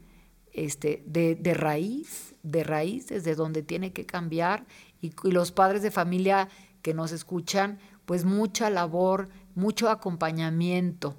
este, 0.52 1.02
de, 1.06 1.34
de, 1.34 1.54
raíz, 1.54 2.34
de 2.42 2.64
raíz, 2.64 3.08
desde 3.08 3.34
donde 3.34 3.62
tiene 3.62 3.92
que 3.92 4.06
cambiar, 4.06 4.64
y, 5.06 5.30
los 5.30 5.52
padres 5.52 5.82
de 5.82 5.90
familia 5.90 6.48
que 6.82 6.94
nos 6.94 7.12
escuchan, 7.12 7.78
pues 8.04 8.24
mucha 8.24 8.70
labor, 8.70 9.28
mucho 9.54 9.90
acompañamiento 9.90 11.16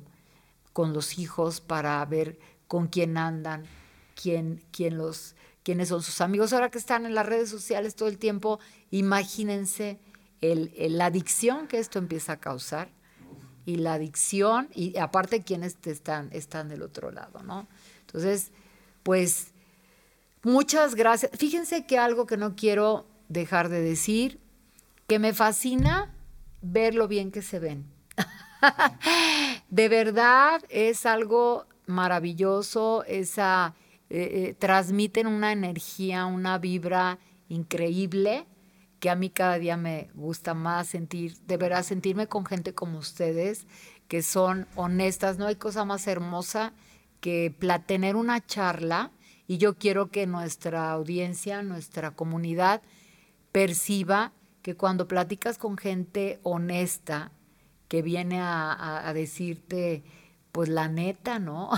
con 0.74 0.94
los 0.94 1.18
hijos 1.18 1.62
para 1.62 2.04
ver 2.06 2.40
con 2.68 2.88
quién 2.88 3.18
andan, 3.18 3.64
quién, 4.16 4.64
quién 4.72 4.98
los, 4.98 5.36
quiénes 5.64 5.90
son 5.90 6.02
sus 6.02 6.22
amigos. 6.22 6.54
Ahora 6.54 6.70
que 6.70 6.78
están 6.78 7.06
en 7.06 7.16
las 7.16 7.26
redes 7.26 7.50
sociales 7.50 7.96
todo 7.96 8.10
el 8.10 8.18
tiempo, 8.18 8.60
imagínense 8.92 10.00
el, 10.42 10.72
la 10.98 11.06
adicción 11.08 11.68
que 11.68 11.80
esto 11.80 12.00
empieza 12.00 12.34
a 12.34 12.40
causar 12.40 12.90
y 13.66 13.76
la 13.76 13.96
adicción 13.96 14.70
y 14.74 14.98
aparte 14.98 15.44
quienes 15.44 15.78
están, 15.84 16.30
están 16.32 16.70
del 16.70 16.82
otro 16.82 17.12
lado, 17.12 17.44
¿no? 17.44 17.68
Entonces, 18.02 18.52
pues 19.04 19.52
muchas 20.44 20.96
gracias. 20.96 21.32
Fíjense 21.38 21.86
que 21.86 21.98
algo 21.98 22.26
que 22.26 22.38
no 22.38 22.56
quiero 22.56 23.06
dejar 23.30 23.70
de 23.70 23.82
decir, 23.82 24.40
que 25.08 25.20
me 25.20 25.34
fascina 25.34 26.14
ver 26.62 26.96
lo 26.96 27.08
bien 27.08 27.32
que 27.32 27.42
se 27.42 27.60
ven. 27.60 27.86
de 29.70 29.90
verdad 29.90 30.62
es 30.70 31.06
algo 31.06 31.66
maravilloso, 31.86 33.04
esa, 33.06 33.76
eh, 34.10 34.50
eh, 34.50 34.56
transmiten 34.58 35.28
una 35.28 35.52
energía, 35.52 36.26
una 36.26 36.58
vibra 36.58 37.20
increíble 37.50 38.46
que 39.00 39.10
a 39.10 39.16
mí 39.16 39.30
cada 39.30 39.60
día 39.60 39.78
me 39.78 40.10
gusta 40.16 40.54
más 40.54 40.88
sentir, 40.88 41.38
de 41.46 41.58
verdad 41.58 41.84
sentirme 41.84 42.28
con 42.28 42.46
gente 42.46 42.74
como 42.74 42.98
ustedes, 42.98 43.68
que 44.08 44.24
son 44.24 44.68
honestas, 44.76 45.38
no 45.38 45.46
hay 45.46 45.56
cosa 45.56 45.86
más 45.86 46.08
hermosa 46.08 46.74
que 47.22 47.54
tener 47.86 48.16
una 48.16 48.46
charla 48.46 49.12
y 49.48 49.58
yo 49.58 49.76
quiero 49.76 50.10
que 50.10 50.28
nuestra 50.28 50.92
audiencia, 50.92 51.62
nuestra 51.62 52.12
comunidad 52.12 52.82
perciba 53.58 54.34
que 54.62 54.78
cuando 54.78 55.08
platicas 55.08 55.58
con 55.58 55.78
gente 55.80 56.40
honesta, 56.44 57.32
que 57.88 58.04
viene 58.04 58.40
a, 58.40 59.12
decirte, 59.16 60.04
pues 60.52 60.70
la 60.70 60.88
neta, 60.90 61.40
¿no? 61.40 61.72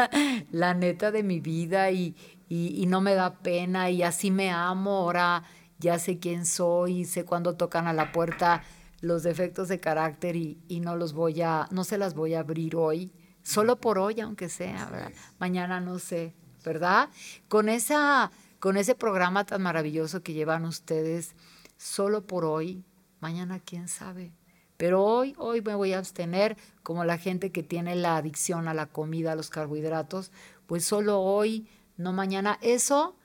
la 0.50 0.72
neta 0.72 1.10
de 1.10 1.22
mi 1.22 1.40
vida 1.40 1.90
y, 1.90 2.16
y, 2.48 2.86
no 2.86 3.02
me 3.02 3.12
da 3.12 3.34
pena 3.34 3.90
y 3.90 4.02
así 4.02 4.30
me 4.30 4.50
amo, 4.50 4.92
ahora 4.92 5.42
ya 5.78 5.98
sé 5.98 6.18
quién 6.18 6.46
soy, 6.46 7.04
sé 7.04 7.26
cuándo 7.26 7.54
tocan 7.54 7.86
a 7.86 7.92
la 7.92 8.12
puerta 8.12 8.62
los 9.02 9.22
defectos 9.22 9.68
de 9.68 9.78
carácter 9.78 10.36
y, 10.36 10.58
y 10.68 10.80
no 10.80 10.96
los 10.96 11.12
voy 11.12 11.42
a, 11.42 11.68
no 11.70 11.84
se 11.84 11.98
las 11.98 12.14
voy 12.14 12.32
a 12.32 12.40
abrir 12.40 12.76
hoy 12.76 13.12
solo 13.42 13.78
por 13.78 13.98
hoy, 13.98 14.22
aunque 14.22 14.48
sea, 14.48 15.12
mañana 15.38 15.80
no 15.80 15.98
sé, 15.98 16.34
¿verdad? 16.64 17.10
Con, 17.48 17.68
esa, 17.68 18.30
con 18.58 18.76
ese 18.76 18.94
programa 18.94 19.44
tan 19.44 19.62
maravilloso 19.62 20.22
que 20.22 20.32
llevan 20.32 20.64
ustedes, 20.64 21.34
solo 21.76 22.26
por 22.26 22.44
hoy, 22.44 22.84
mañana 23.20 23.60
quién 23.60 23.88
sabe. 23.88 24.32
Pero 24.76 25.02
hoy, 25.02 25.34
hoy 25.38 25.62
me 25.62 25.74
voy 25.74 25.92
a 25.92 25.98
abstener, 25.98 26.56
como 26.82 27.04
la 27.04 27.18
gente 27.18 27.50
que 27.50 27.62
tiene 27.62 27.96
la 27.96 28.16
adicción 28.16 28.68
a 28.68 28.74
la 28.74 28.86
comida, 28.86 29.32
a 29.32 29.36
los 29.36 29.50
carbohidratos, 29.50 30.32
pues 30.66 30.84
solo 30.84 31.20
hoy, 31.20 31.66
no 31.96 32.12
mañana. 32.12 32.58
Eso 32.60 33.16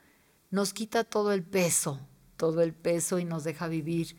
nos 0.50 0.72
quita 0.72 1.04
todo 1.04 1.32
el 1.32 1.42
peso, 1.42 2.00
todo 2.36 2.62
el 2.62 2.72
peso 2.72 3.18
y 3.18 3.24
nos 3.24 3.44
deja 3.44 3.68
vivir 3.68 4.16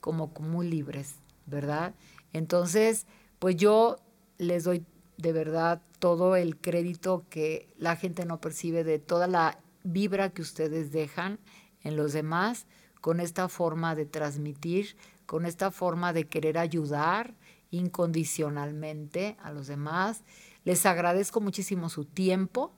como 0.00 0.32
muy 0.38 0.68
libres, 0.68 1.16
¿verdad? 1.46 1.94
Entonces, 2.32 3.06
pues 3.38 3.56
yo 3.56 3.96
les 4.38 4.64
doy 4.64 4.84
de 5.16 5.32
verdad 5.32 5.82
todo 5.98 6.36
el 6.36 6.56
crédito 6.56 7.24
que 7.30 7.68
la 7.78 7.96
gente 7.96 8.24
no 8.26 8.40
percibe 8.40 8.84
de 8.84 8.98
toda 8.98 9.26
la 9.26 9.58
vibra 9.86 10.30
que 10.30 10.42
ustedes 10.42 10.92
dejan 10.92 11.38
en 11.82 11.96
los 11.96 12.12
demás 12.12 12.66
con 13.00 13.20
esta 13.20 13.48
forma 13.48 13.94
de 13.94 14.06
transmitir, 14.06 14.96
con 15.26 15.46
esta 15.46 15.70
forma 15.70 16.12
de 16.12 16.26
querer 16.26 16.58
ayudar 16.58 17.34
incondicionalmente 17.70 19.36
a 19.42 19.52
los 19.52 19.66
demás. 19.66 20.22
Les 20.64 20.86
agradezco 20.86 21.40
muchísimo 21.40 21.88
su 21.88 22.04
tiempo, 22.04 22.74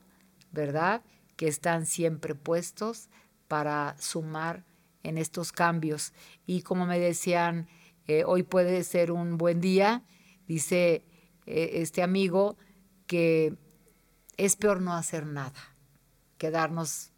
¿verdad? 0.52 1.02
Que 1.36 1.48
están 1.48 1.86
siempre 1.86 2.34
puestos 2.34 3.08
para 3.48 3.96
sumar 3.98 4.64
en 5.02 5.18
estos 5.18 5.52
cambios. 5.52 6.12
Y 6.46 6.62
como 6.62 6.86
me 6.86 6.98
decían, 6.98 7.68
eh, 8.06 8.24
hoy 8.24 8.42
puede 8.42 8.84
ser 8.84 9.12
un 9.12 9.38
buen 9.38 9.60
día, 9.60 10.04
dice 10.46 11.04
eh, 11.46 11.70
este 11.74 12.02
amigo 12.02 12.56
que 13.06 13.56
es 14.36 14.56
peor 14.56 14.80
no 14.80 14.94
hacer 14.94 15.26
nada, 15.26 15.76
quedarnos 16.38 17.10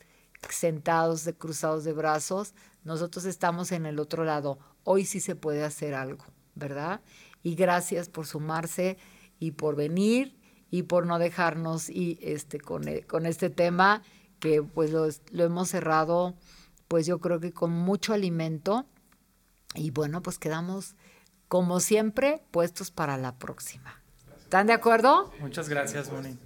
sentados, 0.49 1.25
de, 1.25 1.35
cruzados 1.35 1.85
de 1.85 1.93
brazos. 1.93 2.55
Nosotros 2.85 3.25
estamos 3.25 3.73
en 3.73 3.87
el 3.87 3.99
otro 3.99 4.25
lado. 4.25 4.59
Hoy 4.85 5.05
sí 5.05 5.21
se 5.21 5.37
puede 5.37 5.62
hacer 5.62 5.95
algo, 5.95 6.25
¿verdad? 6.55 7.03
Y 7.43 7.55
gracias 7.55 8.09
por 8.09 8.27
sumarse 8.27 8.99
y 9.39 9.53
por 9.53 9.77
venir 9.77 10.39
y 10.71 10.85
por 10.85 11.07
no 11.07 11.18
dejarnos 11.18 11.89
y 11.89 12.18
este 12.23 12.61
con, 12.61 12.89
e, 12.89 13.03
con 13.03 13.27
este 13.27 13.51
tema 13.51 14.03
que 14.39 14.62
pues 14.62 14.91
lo, 14.91 15.07
lo 15.33 15.45
hemos 15.45 15.68
cerrado 15.68 16.35
pues 16.89 17.07
yo 17.07 17.18
creo 17.18 17.41
que 17.41 17.53
con 17.53 17.73
mucho 17.73 18.12
alimento 18.12 18.87
y 19.75 19.91
bueno 19.91 20.23
pues 20.23 20.39
quedamos 20.39 20.97
como 21.49 21.81
siempre 21.81 22.43
puestos 22.53 22.91
para 22.91 23.16
la 23.16 23.37
próxima. 23.37 24.01
¿Están 24.39 24.68
de 24.68 24.73
acuerdo? 24.73 25.33
Muchas 25.41 25.68
gracias, 25.68 26.11
Moni. 26.12 26.37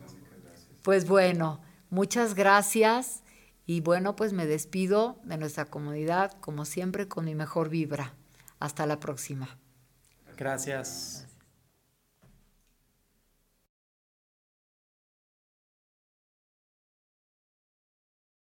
Pues 0.83 1.07
bueno, 1.07 1.61
muchas 1.91 2.35
gracias. 2.35 3.23
Y 3.67 3.81
bueno, 3.81 4.15
pues 4.15 4.33
me 4.33 4.47
despido 4.47 5.21
de 5.25 5.39
nuestra 5.39 5.65
comunidad, 5.65 6.33
como 6.41 6.65
siempre, 6.65 7.09
con 7.09 7.25
mi 7.25 7.35
mejor 7.35 7.71
vibra. 7.71 8.15
Hasta 8.61 8.87
la 8.87 9.01
próxima. 9.01 9.59
Gracias. 10.37 11.34